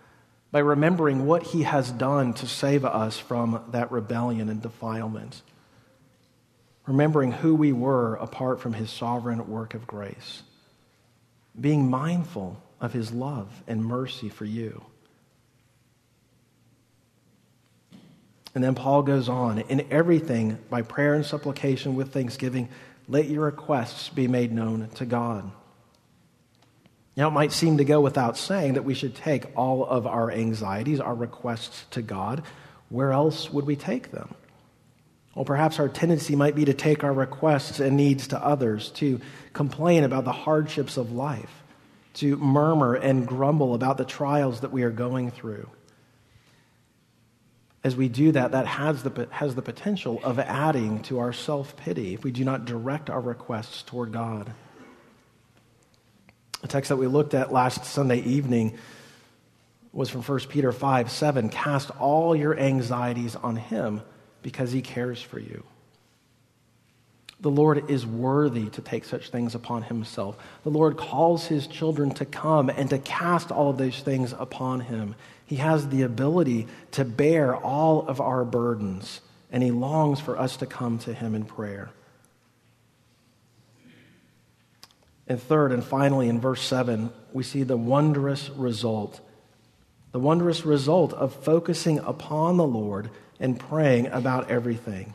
By 0.53 0.59
remembering 0.59 1.25
what 1.25 1.45
He 1.45 1.63
has 1.63 1.91
done 1.91 2.35
to 2.35 2.47
save 2.47 2.85
us 2.85 3.19
from 3.19 3.65
that 3.71 3.91
rebellion 3.91 4.51
and 4.51 4.61
defilement. 4.61 5.41
Remembering 6.85 7.33
who 7.33 7.55
we 7.55 7.73
were 7.73 8.17
apart 8.17 8.61
from 8.61 8.75
His 8.75 8.91
sovereign 8.91 9.49
work 9.49 9.73
of 9.73 9.87
grace. 9.87 10.43
Being 11.59 11.89
mindful 11.89 12.63
of 12.83 12.93
His 12.93 13.13
love 13.13 13.63
and 13.67 13.83
mercy 13.83 14.29
for 14.29 14.45
you. 14.45 14.85
And 18.57 18.65
then 18.65 18.75
Paul 18.75 19.03
goes 19.03 19.29
on 19.29 19.59
in 19.59 19.87
everything 19.91 20.57
by 20.71 20.81
prayer 20.81 21.13
and 21.13 21.27
supplication 21.27 21.95
with 21.95 22.11
thanksgiving, 22.11 22.71
let 23.07 23.29
your 23.29 23.45
requests 23.45 24.09
be 24.09 24.29
made 24.29 24.51
known 24.51 24.89
to 24.95 25.05
God. 25.05 25.51
Now, 27.19 27.29
it 27.29 27.33
might 27.33 27.53
seem 27.53 27.77
to 27.77 27.85
go 27.85 28.01
without 28.01 28.39
saying 28.39 28.73
that 28.73 28.85
we 28.87 28.95
should 28.95 29.15
take 29.15 29.55
all 29.59 29.85
of 29.85 30.07
our 30.07 30.31
anxieties, 30.31 31.01
our 31.01 31.15
requests 31.15 31.85
to 31.91 32.01
God. 32.01 32.45
Where 32.89 33.13
else 33.13 33.53
would 33.53 33.67
we 33.67 33.77
take 33.77 34.11
them? 34.11 34.35
Well, 35.35 35.45
perhaps 35.45 35.79
our 35.79 35.91
tendency 35.91 36.35
might 36.35 36.55
be 36.55 36.65
to 36.65 36.73
take 36.73 37.05
our 37.05 37.13
requests 37.13 37.79
and 37.79 37.95
needs 37.95 38.29
to 38.29 38.43
others, 38.43 38.89
to 38.93 39.21
complain 39.53 40.03
about 40.03 40.25
the 40.25 40.33
hardships 40.33 40.97
of 40.97 41.13
life, 41.13 41.63
to 42.15 42.39
murmur 42.39 42.95
and 42.95 43.29
grumble 43.29 43.75
about 43.75 43.99
the 43.99 44.07
trials 44.07 44.61
that 44.61 44.73
we 44.73 44.83
are 44.83 44.91
going 44.91 45.31
through. 45.31 45.69
As 47.87 47.95
we 47.95 48.09
do 48.09 48.33
that, 48.33 48.51
that 48.51 48.67
has 48.67 49.05
the, 49.05 49.29
has 49.31 49.55
the 49.55 49.63
potential 49.63 50.21
of 50.25 50.41
adding 50.41 51.05
to 51.05 51.21
our 51.21 51.33
self 51.33 51.77
pity 51.77 52.15
if 52.15 52.25
we 52.25 52.33
do 52.33 52.45
not 52.45 52.65
direct 52.65 53.09
our 53.09 53.21
requests 53.21 53.85
toward 53.85 54.11
God. 54.11 54.53
The 56.63 56.67
text 56.67 56.89
that 56.89 56.97
we 56.97 57.07
looked 57.07 57.33
at 57.33 57.53
last 57.53 57.85
Sunday 57.85 58.19
evening 58.23 58.77
was 59.93 60.11
from 60.11 60.23
1 60.23 60.41
Peter 60.49 60.73
5 60.73 61.13
7. 61.13 61.49
Cast 61.49 61.93
all 62.01 62.35
your 62.35 62.59
anxieties 62.59 63.37
on 63.37 63.55
him 63.55 64.03
because 64.43 64.73
he 64.73 64.83
cares 64.83 65.23
for 65.23 65.39
you. 65.39 65.63
The 67.39 67.53
Lord 67.53 67.89
is 67.89 68.05
worthy 68.05 68.69
to 68.71 68.83
take 68.83 69.05
such 69.05 69.31
things 69.31 69.55
upon 69.55 69.83
himself. 69.83 70.37
The 70.65 70.71
Lord 70.71 70.97
calls 70.97 71.47
his 71.47 71.69
children 71.69 72.11
to 72.15 72.25
come 72.25 72.69
and 72.69 72.91
to 72.91 72.99
cast 72.99 73.53
all 73.53 73.71
of 73.71 73.79
those 73.79 74.01
things 74.01 74.35
upon 74.37 74.81
him. 74.81 75.15
He 75.47 75.57
has 75.57 75.89
the 75.89 76.03
ability 76.03 76.67
to 76.93 77.05
bear 77.05 77.57
all 77.57 78.07
of 78.07 78.21
our 78.21 78.45
burdens, 78.45 79.21
and 79.51 79.63
he 79.63 79.71
longs 79.71 80.21
for 80.21 80.39
us 80.39 80.57
to 80.59 80.67
come 80.67 80.99
to 80.99 81.15
him 81.15 81.35
in 81.35 81.45
prayer. 81.45 81.91
And 85.29 85.41
third 85.41 85.73
and 85.73 85.83
finally, 85.83 86.29
in 86.29 86.41
verse 86.41 86.63
7, 86.63 87.11
we 87.33 87.43
see 87.43 87.63
the 87.63 87.77
wondrous 87.77 88.51
result. 88.51 89.21
The 90.13 90.21
wondrous 90.21 90.65
result 90.65 91.13
of 91.13 91.35
focusing 91.35 91.99
upon 92.01 92.57
the 92.57 92.67
Lord 92.67 93.11
and 93.39 93.59
praying 93.59 94.09
about 94.09 94.51
everything. 94.51 95.15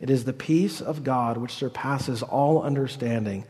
It 0.00 0.10
is 0.10 0.24
the 0.24 0.32
peace 0.32 0.80
of 0.80 1.04
God 1.04 1.38
which 1.38 1.52
surpasses 1.52 2.22
all 2.22 2.62
understanding 2.62 3.44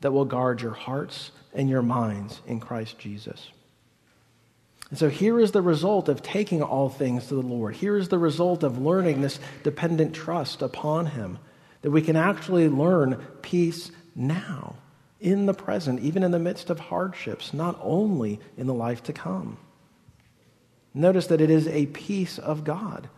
that 0.00 0.12
will 0.12 0.24
guard 0.24 0.60
your 0.60 0.72
hearts 0.72 1.30
and 1.54 1.68
your 1.68 1.82
minds 1.82 2.40
in 2.46 2.60
Christ 2.60 2.98
Jesus. 2.98 3.50
And 4.90 4.98
so 4.98 5.08
here 5.08 5.38
is 5.38 5.52
the 5.52 5.62
result 5.62 6.08
of 6.08 6.22
taking 6.22 6.62
all 6.62 6.88
things 6.88 7.28
to 7.28 7.34
the 7.34 7.40
Lord. 7.42 7.76
Here 7.76 7.96
is 7.96 8.08
the 8.08 8.18
result 8.18 8.64
of 8.64 8.78
learning 8.78 9.20
this 9.20 9.38
dependent 9.62 10.14
trust 10.14 10.62
upon 10.62 11.06
Him, 11.06 11.38
that 11.82 11.92
we 11.92 12.02
can 12.02 12.16
actually 12.16 12.68
learn 12.68 13.24
peace 13.40 13.92
now, 14.16 14.74
in 15.20 15.46
the 15.46 15.54
present, 15.54 16.00
even 16.00 16.22
in 16.22 16.32
the 16.32 16.38
midst 16.38 16.70
of 16.70 16.80
hardships, 16.80 17.54
not 17.54 17.78
only 17.80 18.40
in 18.56 18.66
the 18.66 18.74
life 18.74 19.02
to 19.04 19.12
come. 19.12 19.58
Notice 20.92 21.28
that 21.28 21.40
it 21.40 21.50
is 21.50 21.68
a 21.68 21.86
peace 21.86 22.38
of 22.38 22.64
God 22.64 23.08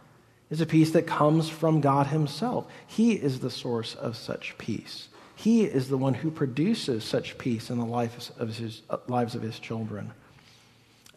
It's 0.52 0.60
a 0.60 0.66
peace 0.66 0.90
that 0.90 1.06
comes 1.06 1.48
from 1.48 1.80
God 1.80 2.08
Himself. 2.08 2.66
He 2.86 3.12
is 3.12 3.40
the 3.40 3.50
source 3.50 3.94
of 3.94 4.18
such 4.18 4.58
peace. 4.58 5.08
He 5.34 5.64
is 5.64 5.88
the 5.88 5.96
one 5.96 6.12
who 6.12 6.30
produces 6.30 7.04
such 7.04 7.38
peace 7.38 7.70
in 7.70 7.78
the 7.78 7.86
lives 7.86 8.30
of 8.38 8.54
his, 8.58 8.82
lives 9.08 9.34
of 9.34 9.40
His 9.40 9.58
children. 9.58 10.12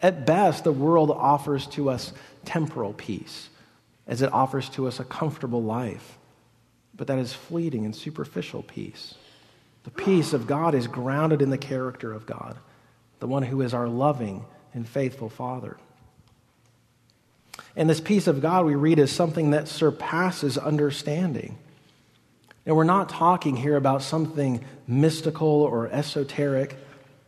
At 0.02 0.26
best, 0.26 0.64
the 0.64 0.72
world 0.72 1.12
offers 1.12 1.68
to 1.68 1.90
us 1.90 2.14
temporal 2.44 2.94
peace, 2.94 3.50
as 4.08 4.22
it 4.22 4.32
offers 4.32 4.70
to 4.70 4.88
us 4.88 5.00
a 5.00 5.06
comfortable 5.06 5.64
life. 5.64 6.18
But 6.96 7.08
that 7.08 7.20
is 7.20 7.34
fleeting 7.34 7.86
and 7.86 7.96
superficial 7.96 8.64
peace. 8.64 9.16
The 9.84 9.92
peace 9.92 10.34
of 10.34 10.48
God 10.48 10.74
is 10.76 10.88
grounded 10.88 11.42
in 11.42 11.50
the 11.50 11.58
character 11.58 12.12
of 12.12 12.26
God, 12.26 12.58
the 13.20 13.28
one 13.28 13.44
who 13.44 13.62
is 13.62 13.74
our 13.74 13.88
loving 13.88 14.46
and 14.74 14.88
faithful 14.88 15.30
Father. 15.30 15.78
And 17.76 17.90
this 17.90 18.02
peace 18.02 18.28
of 18.28 18.42
God 18.42 18.66
we 18.66 18.76
read 18.76 19.00
is 19.00 19.12
something 19.12 19.52
that 19.52 19.68
surpasses 19.68 20.58
understanding. 20.58 21.58
And 22.66 22.76
we're 22.76 22.84
not 22.84 23.10
talking 23.10 23.56
here 23.56 23.76
about 23.76 24.02
something 24.02 24.64
mystical 24.88 25.48
or 25.48 25.88
esoteric, 25.88 26.78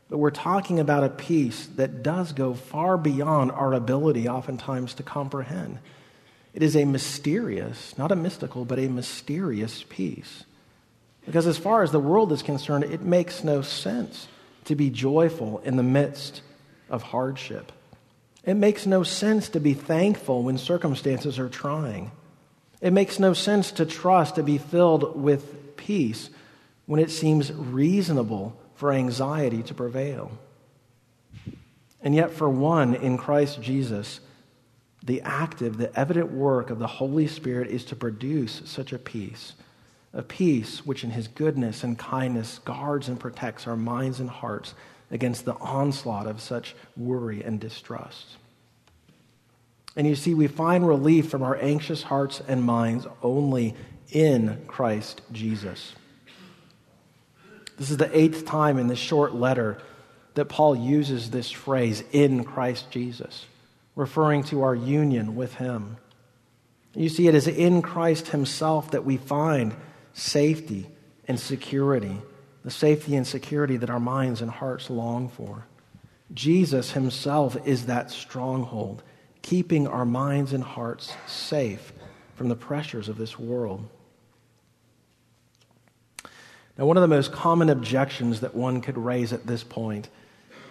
but 0.10 0.18
we're 0.18 0.32
talking 0.32 0.80
about 0.80 1.04
a 1.04 1.10
peace 1.10 1.68
that 1.76 2.02
does 2.02 2.32
go 2.32 2.54
far 2.54 2.98
beyond 2.98 3.52
our 3.52 3.74
ability, 3.74 4.30
oftentimes, 4.30 4.94
to 4.96 5.04
comprehend. 5.04 5.80
It 6.54 6.64
is 6.64 6.76
a 6.76 6.86
mysterious, 6.86 7.98
not 7.98 8.12
a 8.12 8.16
mystical, 8.16 8.64
but 8.64 8.80
a 8.80 8.88
mysterious 8.88 9.84
peace. 9.90 10.46
Because 11.26 11.46
as 11.46 11.58
far 11.58 11.84
as 11.84 11.92
the 11.92 12.00
world 12.00 12.32
is 12.32 12.42
concerned, 12.42 12.86
it 12.86 13.02
makes 13.02 13.44
no 13.44 13.62
sense 13.62 14.28
to 14.66 14.76
be 14.76 14.90
joyful 14.90 15.60
in 15.60 15.76
the 15.76 15.84
midst 15.84 16.42
of 16.90 17.04
hardship. 17.04 17.72
It 18.46 18.56
makes 18.56 18.86
no 18.86 19.04
sense 19.04 19.50
to 19.50 19.60
be 19.60 19.74
thankful 19.74 20.44
when 20.44 20.58
circumstances 20.58 21.38
are 21.38 21.50
trying. 21.50 22.12
It 22.80 22.94
makes 22.94 23.20
no 23.20 23.34
sense 23.34 23.74
to 23.74 23.86
trust 23.86 24.36
to 24.36 24.44
be 24.44 24.58
filled 24.58 25.22
with 25.22 25.76
peace 25.76 26.30
when 26.86 27.02
it 27.02 27.12
seems 27.12 27.52
reasonable 27.52 28.58
for 28.78 28.94
anxiety 28.94 29.62
to 29.64 29.74
prevail. 29.74 30.32
And 32.02 32.16
yet, 32.16 32.32
for 32.32 32.50
one 32.50 32.96
in 32.96 33.18
Christ 33.18 33.62
Jesus, 33.62 34.22
the 35.04 35.22
active, 35.22 35.78
the 35.78 35.98
evident 36.00 36.32
work 36.32 36.70
of 36.70 36.80
the 36.80 36.88
Holy 36.88 37.28
Spirit 37.28 37.70
is 37.70 37.84
to 37.86 37.96
produce 37.96 38.62
such 38.66 38.94
a 38.94 39.00
peace, 39.00 39.54
a 40.14 40.22
peace 40.22 40.86
which, 40.86 41.04
in 41.04 41.12
His 41.12 41.28
goodness 41.28 41.84
and 41.84 41.98
kindness, 41.98 42.60
guards 42.60 43.10
and 43.10 43.20
protects 43.20 43.68
our 43.68 43.76
minds 43.76 44.20
and 44.20 44.30
hearts 44.30 44.74
against 45.10 45.46
the 45.46 45.56
onslaught 45.56 46.28
of 46.28 46.40
such 46.40 46.76
worry 46.96 47.44
and 47.44 47.60
distrust. 47.60 48.38
And 49.96 50.06
you 50.06 50.16
see, 50.16 50.36
we 50.36 50.48
find 50.48 50.88
relief 50.88 51.30
from 51.30 51.42
our 51.42 51.56
anxious 51.56 52.04
hearts 52.04 52.42
and 52.48 52.64
minds 52.64 53.08
only 53.24 53.76
in 54.12 54.64
Christ 54.68 55.22
Jesus. 55.32 55.94
This 57.78 57.90
is 57.90 57.98
the 57.98 58.16
eighth 58.18 58.46
time 58.46 58.78
in 58.78 58.88
this 58.88 59.00
short 59.00 59.34
letter 59.34 59.78
that 60.34 60.46
Paul 60.46 60.76
uses 60.76 61.32
this 61.32 61.50
phrase, 61.50 62.04
in 62.12 62.44
Christ 62.44 62.92
Jesus, 62.92 63.46
referring 63.96 64.44
to 64.46 64.62
our 64.62 64.76
union 64.76 65.36
with 65.36 65.56
Him. 65.56 65.98
You 66.94 67.10
see, 67.10 67.28
it 67.28 67.36
is 67.36 67.48
in 67.48 67.82
Christ 67.82 68.28
Himself 68.28 68.92
that 68.92 69.06
we 69.06 69.18
find 69.18 69.76
safety 70.14 70.88
and 71.28 71.40
security 71.40 72.18
the 72.68 72.72
safety 72.72 73.16
and 73.16 73.26
security 73.26 73.78
that 73.78 73.90
our 73.90 73.98
minds 73.98 74.42
and 74.42 74.52
hearts 74.52 74.90
long 74.90 75.30
for. 75.30 75.66
Jesus 76.34 76.92
himself 76.92 77.56
is 77.66 77.86
that 77.86 78.12
stronghold, 78.12 79.04
keeping 79.42 79.88
our 79.88 80.04
minds 80.04 80.52
and 80.52 80.66
hearts 80.66 81.14
safe 81.28 81.94
from 82.36 82.50
the 82.50 82.58
pressures 82.58 83.08
of 83.08 83.18
this 83.18 83.40
world. 83.40 83.88
Now, 86.78 86.86
one 86.86 86.98
of 86.98 87.02
the 87.02 87.08
most 87.08 87.32
common 87.32 87.70
objections 87.70 88.42
that 88.42 88.54
one 88.54 88.82
could 88.82 88.98
raise 88.98 89.34
at 89.34 89.48
this 89.48 89.64
point 89.64 90.10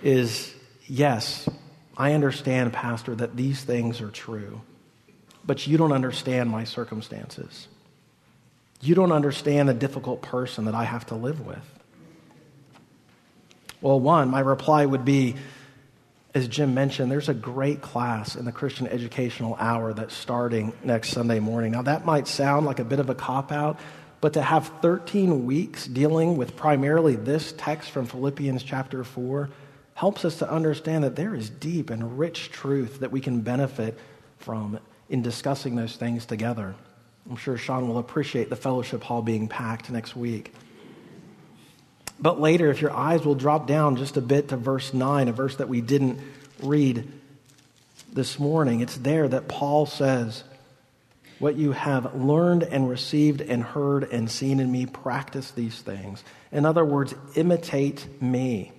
is 0.03 0.55
yes, 0.87 1.49
I 1.97 2.13
understand, 2.13 2.73
Pastor, 2.73 3.15
that 3.17 3.37
these 3.37 3.65
things 3.65 4.01
are 4.01 4.11
true, 4.11 4.61
but 5.45 5.67
you 5.67 5.77
don't 5.77 5.93
understand 5.93 6.51
my 6.51 6.65
circumstances. 6.65 7.69
You 8.81 8.95
don't 8.95 9.13
understand 9.13 9.69
the 9.69 9.75
difficult 9.75 10.23
person 10.23 10.67
that 10.67 10.75
I 10.75 10.85
have 10.85 11.07
to 11.07 11.15
live 11.15 11.45
with. 11.45 11.59
Well, 13.81 13.99
one, 13.99 14.29
my 14.29 14.41
reply 14.41 14.87
would 14.87 15.05
be 15.05 15.37
as 16.37 16.49
Jim 16.49 16.75
mentioned, 16.75 17.11
there's 17.11 17.31
a 17.31 17.35
great 17.35 17.81
class 17.81 18.37
in 18.37 18.45
the 18.45 18.53
Christian 18.53 18.87
Educational 18.89 19.57
Hour 19.59 19.95
that's 19.95 20.15
starting 20.15 20.75
next 20.85 21.09
Sunday 21.09 21.41
morning. 21.41 21.73
Now, 21.73 21.81
that 21.81 22.05
might 22.05 22.29
sound 22.29 22.67
like 22.67 22.79
a 22.79 22.85
bit 22.85 23.01
of 23.01 23.09
a 23.09 23.15
cop 23.15 23.51
out, 23.51 23.81
but 24.21 24.33
to 24.33 24.43
have 24.43 24.71
13 24.81 25.45
weeks 25.47 25.87
dealing 25.87 26.37
with 26.37 26.57
primarily 26.57 27.17
this 27.17 27.53
text 27.57 27.91
from 27.91 28.07
Philippians 28.07 28.63
chapter 28.63 29.05
4 29.05 29.51
helps 29.95 30.25
us 30.25 30.39
to 30.39 30.51
understand 30.51 31.05
that 31.05 31.17
there 31.17 31.35
is 31.35 31.49
deep 31.49 31.91
and 31.91 32.19
rich 32.19 32.51
truth 32.51 33.01
that 33.01 33.11
we 33.11 33.21
can 33.21 33.41
benefit 33.41 33.99
from 34.39 34.79
in 35.09 35.23
discussing 35.23 35.75
those 35.75 35.97
things 35.97 36.27
together. 36.27 36.75
I'm 37.29 37.37
sure 37.37 37.57
Sean 37.57 37.89
will 37.89 37.99
appreciate 37.99 38.51
the 38.51 38.57
fellowship 38.57 39.03
hall 39.03 39.23
being 39.23 39.49
packed 39.49 39.91
next 39.91 40.15
week. 40.15 40.53
But 42.19 42.41
later, 42.41 42.71
if 42.71 42.81
your 42.81 42.93
eyes 42.93 43.25
will 43.25 43.35
drop 43.35 43.67
down 43.67 43.97
just 43.97 44.17
a 44.17 44.21
bit 44.21 44.49
to 44.49 44.57
verse 44.57 44.95
9, 44.95 45.29
a 45.29 45.33
verse 45.33 45.57
that 45.57 45.69
we 45.69 45.81
didn't 45.81 46.21
read 46.63 47.11
this 48.13 48.39
morning, 48.39 48.81
it's 48.81 48.97
there 48.97 49.29
that 49.29 49.49
Paul 49.49 49.87
says, 49.87 50.45
What 51.39 51.57
you 51.57 51.73
have 51.73 52.15
learned 52.15 52.63
and 52.63 52.89
received 52.89 53.41
and 53.41 53.63
heard 53.63 54.05
and 54.05 54.31
seen 54.31 54.59
in 54.59 54.73
me, 54.73 54.87
practice 54.87 55.51
these 55.51 55.81
things. 55.81 56.25
In 56.51 56.65
other 56.65 56.85
words, 56.85 57.15
imitate 57.35 58.23
me. 58.23 58.73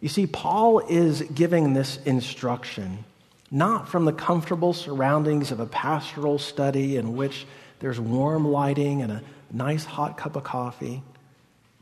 You 0.00 0.08
see, 0.08 0.26
Paul 0.26 0.80
is 0.80 1.22
giving 1.22 1.74
this 1.74 1.98
instruction 2.04 3.04
not 3.52 3.86
from 3.86 4.06
the 4.06 4.12
comfortable 4.12 4.72
surroundings 4.72 5.52
of 5.52 5.60
a 5.60 5.66
pastoral 5.66 6.38
study 6.38 6.96
in 6.96 7.14
which 7.14 7.46
there's 7.80 8.00
warm 8.00 8.48
lighting 8.48 9.02
and 9.02 9.12
a 9.12 9.22
nice 9.52 9.84
hot 9.84 10.16
cup 10.16 10.36
of 10.36 10.42
coffee. 10.42 11.02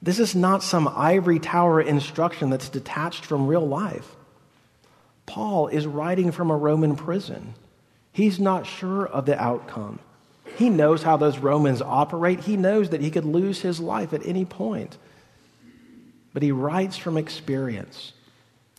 This 0.02 0.18
is 0.18 0.34
not 0.34 0.62
some 0.64 0.88
ivory 0.88 1.38
tower 1.38 1.80
instruction 1.80 2.50
that's 2.50 2.68
detached 2.68 3.24
from 3.24 3.46
real 3.46 3.66
life. 3.66 4.16
Paul 5.26 5.68
is 5.68 5.86
writing 5.86 6.32
from 6.32 6.50
a 6.50 6.56
Roman 6.56 6.96
prison. 6.96 7.54
He's 8.12 8.40
not 8.40 8.66
sure 8.66 9.06
of 9.06 9.26
the 9.26 9.40
outcome. 9.40 9.98
He 10.56 10.68
knows 10.68 11.02
how 11.02 11.16
those 11.16 11.38
Romans 11.38 11.80
operate. 11.80 12.40
He 12.40 12.56
knows 12.56 12.90
that 12.90 13.00
he 13.00 13.10
could 13.10 13.24
lose 13.24 13.60
his 13.60 13.80
life 13.80 14.12
at 14.12 14.26
any 14.26 14.44
point. 14.44 14.98
But 16.32 16.42
he 16.42 16.52
writes 16.52 16.96
from 16.96 17.16
experience. 17.16 18.12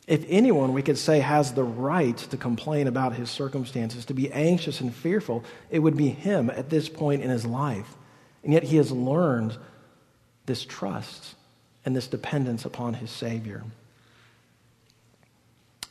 If 0.07 0.25
anyone, 0.27 0.73
we 0.73 0.81
could 0.81 0.97
say, 0.97 1.19
has 1.19 1.53
the 1.53 1.63
right 1.63 2.17
to 2.17 2.37
complain 2.37 2.87
about 2.87 3.13
his 3.13 3.29
circumstances, 3.29 4.05
to 4.05 4.13
be 4.13 4.31
anxious 4.31 4.81
and 4.81 4.93
fearful, 4.93 5.43
it 5.69 5.79
would 5.79 5.95
be 5.95 6.09
him 6.09 6.49
at 6.49 6.69
this 6.69 6.89
point 6.89 7.21
in 7.21 7.29
his 7.29 7.45
life. 7.45 7.95
And 8.43 8.51
yet 8.51 8.63
he 8.63 8.77
has 8.77 8.91
learned 8.91 9.57
this 10.45 10.65
trust 10.65 11.35
and 11.85 11.95
this 11.95 12.07
dependence 12.07 12.65
upon 12.65 12.95
his 12.95 13.09
Savior. 13.09 13.63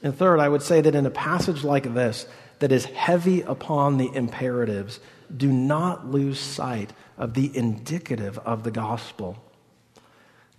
And 0.02 0.14
third, 0.14 0.40
I 0.40 0.48
would 0.48 0.62
say 0.62 0.80
that 0.80 0.94
in 0.94 1.06
a 1.06 1.10
passage 1.10 1.62
like 1.62 1.94
this, 1.94 2.26
that 2.60 2.72
is 2.72 2.84
heavy 2.86 3.42
upon 3.42 3.98
the 3.98 4.10
imperatives, 4.14 5.00
do 5.34 5.52
not 5.52 6.06
lose 6.06 6.38
sight 6.38 6.92
of 7.18 7.34
the 7.34 7.54
indicative 7.56 8.38
of 8.38 8.62
the 8.62 8.70
gospel. 8.70 9.42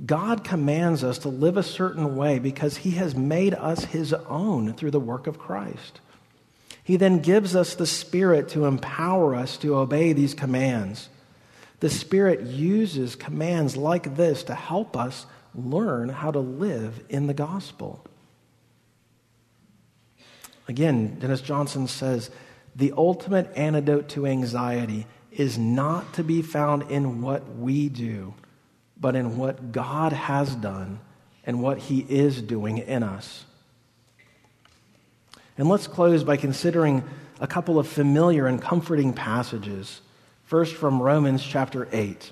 God 0.03 0.43
commands 0.43 1.03
us 1.03 1.19
to 1.19 1.29
live 1.29 1.57
a 1.57 1.63
certain 1.63 2.15
way 2.15 2.39
because 2.39 2.77
he 2.77 2.91
has 2.91 3.15
made 3.15 3.53
us 3.53 3.85
his 3.85 4.13
own 4.13 4.73
through 4.73 4.91
the 4.91 4.99
work 4.99 5.27
of 5.27 5.37
Christ. 5.37 5.99
He 6.83 6.97
then 6.97 7.19
gives 7.19 7.55
us 7.55 7.75
the 7.75 7.85
Spirit 7.85 8.49
to 8.49 8.65
empower 8.65 9.35
us 9.35 9.57
to 9.57 9.75
obey 9.75 10.13
these 10.13 10.33
commands. 10.33 11.09
The 11.79 11.89
Spirit 11.89 12.41
uses 12.41 13.15
commands 13.15 13.77
like 13.77 14.15
this 14.15 14.43
to 14.43 14.55
help 14.55 14.97
us 14.97 15.27
learn 15.53 16.09
how 16.09 16.31
to 16.31 16.39
live 16.39 17.03
in 17.09 17.27
the 17.27 17.33
gospel. 17.33 18.03
Again, 20.71 21.19
Dennis 21.19 21.41
Johnson 21.41 21.85
says 21.85 22.31
the 22.77 22.93
ultimate 22.95 23.51
antidote 23.57 24.07
to 24.11 24.25
anxiety 24.25 25.05
is 25.29 25.57
not 25.57 26.13
to 26.13 26.23
be 26.23 26.41
found 26.41 26.89
in 26.89 27.21
what 27.21 27.57
we 27.57 27.89
do, 27.89 28.33
but 28.97 29.13
in 29.13 29.35
what 29.35 29.73
God 29.73 30.13
has 30.13 30.55
done 30.55 31.01
and 31.43 31.61
what 31.61 31.77
He 31.77 32.05
is 32.07 32.41
doing 32.41 32.77
in 32.77 33.03
us. 33.03 33.43
And 35.57 35.67
let's 35.67 35.87
close 35.87 36.23
by 36.23 36.37
considering 36.37 37.03
a 37.41 37.47
couple 37.47 37.77
of 37.77 37.85
familiar 37.85 38.47
and 38.47 38.61
comforting 38.61 39.11
passages. 39.11 39.99
First, 40.45 40.75
from 40.75 41.01
Romans 41.01 41.43
chapter 41.43 41.89
8. 41.91 42.31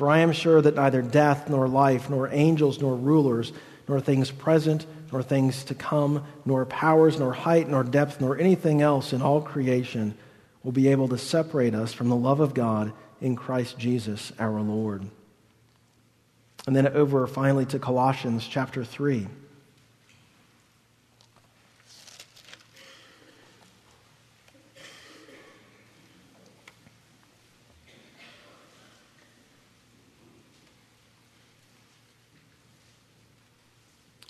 For 0.00 0.08
I 0.08 0.20
am 0.20 0.32
sure 0.32 0.62
that 0.62 0.76
neither 0.76 1.02
death, 1.02 1.50
nor 1.50 1.68
life, 1.68 2.08
nor 2.08 2.30
angels, 2.32 2.80
nor 2.80 2.96
rulers, 2.96 3.52
nor 3.86 4.00
things 4.00 4.30
present, 4.30 4.86
nor 5.12 5.22
things 5.22 5.62
to 5.64 5.74
come, 5.74 6.24
nor 6.46 6.64
powers, 6.64 7.18
nor 7.18 7.34
height, 7.34 7.68
nor 7.68 7.84
depth, 7.84 8.18
nor 8.18 8.38
anything 8.38 8.80
else 8.80 9.12
in 9.12 9.20
all 9.20 9.42
creation 9.42 10.14
will 10.62 10.72
be 10.72 10.88
able 10.88 11.08
to 11.08 11.18
separate 11.18 11.74
us 11.74 11.92
from 11.92 12.08
the 12.08 12.16
love 12.16 12.40
of 12.40 12.54
God 12.54 12.94
in 13.20 13.36
Christ 13.36 13.78
Jesus 13.78 14.32
our 14.38 14.62
Lord. 14.62 15.04
And 16.66 16.74
then 16.74 16.88
over 16.88 17.26
finally 17.26 17.66
to 17.66 17.78
Colossians 17.78 18.48
chapter 18.48 18.82
3. 18.82 19.28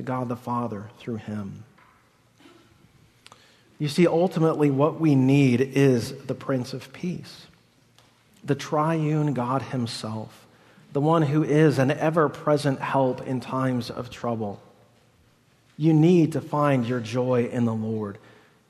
to 0.00 0.06
God 0.06 0.30
the 0.30 0.36
Father 0.36 0.86
through 0.98 1.16
him. 1.16 1.62
You 3.78 3.86
see, 3.88 4.06
ultimately, 4.06 4.70
what 4.70 4.98
we 4.98 5.14
need 5.14 5.60
is 5.60 6.12
the 6.24 6.34
Prince 6.34 6.72
of 6.72 6.90
Peace, 6.92 7.46
the 8.42 8.54
triune 8.54 9.34
God 9.34 9.60
Himself, 9.60 10.46
the 10.94 11.02
one 11.02 11.20
who 11.22 11.44
is 11.44 11.78
an 11.78 11.90
ever 11.90 12.30
present 12.30 12.80
help 12.80 13.26
in 13.26 13.40
times 13.40 13.90
of 13.90 14.08
trouble. 14.10 14.62
You 15.76 15.92
need 15.92 16.32
to 16.32 16.40
find 16.40 16.86
your 16.86 17.00
joy 17.00 17.50
in 17.52 17.66
the 17.66 17.74
Lord. 17.74 18.16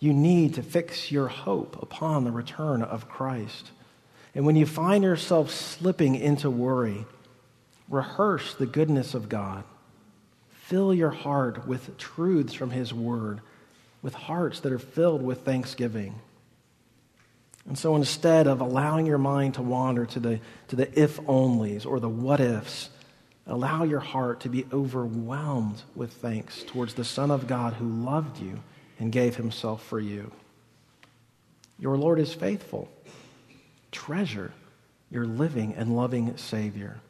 You 0.01 0.12
need 0.12 0.55
to 0.55 0.64
fix 0.64 1.12
your 1.12 1.28
hope 1.28 1.81
upon 1.81 2.24
the 2.24 2.33
return 2.33 2.83
of 2.83 3.09
Christ. 3.09 3.70
And 4.35 4.45
when 4.45 4.57
you 4.57 4.66
find 4.66 5.05
yourself 5.05 5.51
slipping 5.51 6.16
into 6.16 6.51
worry, 6.51 7.05
rehearse 7.89 8.55
the 8.55 8.66
goodness 8.66 9.14
of 9.14 9.28
God. 9.28 9.62
Fill 10.71 10.95
your 10.95 11.11
heart 11.11 11.66
with 11.66 11.99
truths 11.99 12.55
from 12.55 12.71
His 12.71 12.95
Word, 12.95 13.41
with 14.03 14.14
hearts 14.14 14.61
that 14.61 14.71
are 14.71 14.79
filled 14.79 15.21
with 15.21 15.41
thanksgiving. 15.41 16.21
And 17.66 17.77
so 17.77 17.97
instead 17.97 18.47
of 18.47 18.61
allowing 18.61 19.05
your 19.05 19.18
mind 19.18 19.55
to 19.55 19.62
wander 19.62 20.07
to 20.07 20.21
the, 20.21 20.39
to 20.68 20.77
the 20.77 20.89
if 20.97 21.16
onlys 21.23 21.85
or 21.85 21.99
the 21.99 22.09
what 22.09 22.39
ifs, 22.39 22.89
allow 23.49 23.83
your 23.83 23.99
heart 23.99 24.39
to 24.43 24.49
be 24.49 24.64
overwhelmed 24.73 25.83
with 25.97 26.12
thanks 26.12 26.62
towards 26.62 26.95
the 26.95 27.05
Son 27.05 27.33
of 27.33 27.49
God 27.49 27.73
who 27.73 27.89
loved 27.89 28.39
you 28.39 28.61
and 29.01 29.11
gave 29.11 29.35
himself 29.35 29.85
for 29.85 29.99
you. 29.99 30.31
Your 31.81 31.97
Lord 31.97 32.21
is 32.21 32.33
faithful. 32.33 32.89
Treasure 33.91 34.53
your 35.11 35.27
living 35.27 35.75
and 35.75 35.97
loving 35.97 36.37
Savior. 36.37 37.01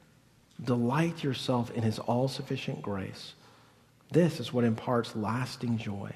Delight 0.64 1.22
yourself 1.22 1.70
in 1.72 1.82
his 1.82 1.98
all 1.98 2.26
sufficient 2.26 2.80
grace 2.80 3.34
this 4.10 4.40
is 4.40 4.52
what 4.52 4.64
imparts 4.64 5.14
lasting 5.14 5.78
joy. 5.78 6.10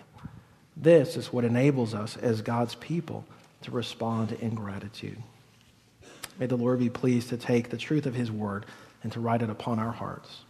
This 0.77 1.17
is 1.17 1.33
what 1.33 1.45
enables 1.45 1.95
us 1.95 2.17
as 2.17 2.43
God's 2.43 2.75
people 2.75 3.25
to 3.63 3.71
respond 3.71 4.33
in 4.33 4.55
gratitude. 4.55 5.23
May 6.39 6.47
the 6.47 6.57
Lord 6.57 6.81
be 6.81 6.91
pleased 6.91 7.29
to 7.29 7.37
take 7.37 7.71
the 7.71 7.77
truth 7.77 8.07
of 8.07 8.15
his 8.15 8.31
word 8.31 8.67
and 9.03 9.13
to 9.13 9.21
write 9.21 9.43
it 9.43 9.51
upon 9.51 9.79
our 9.79 9.93
hearts. 9.93 10.41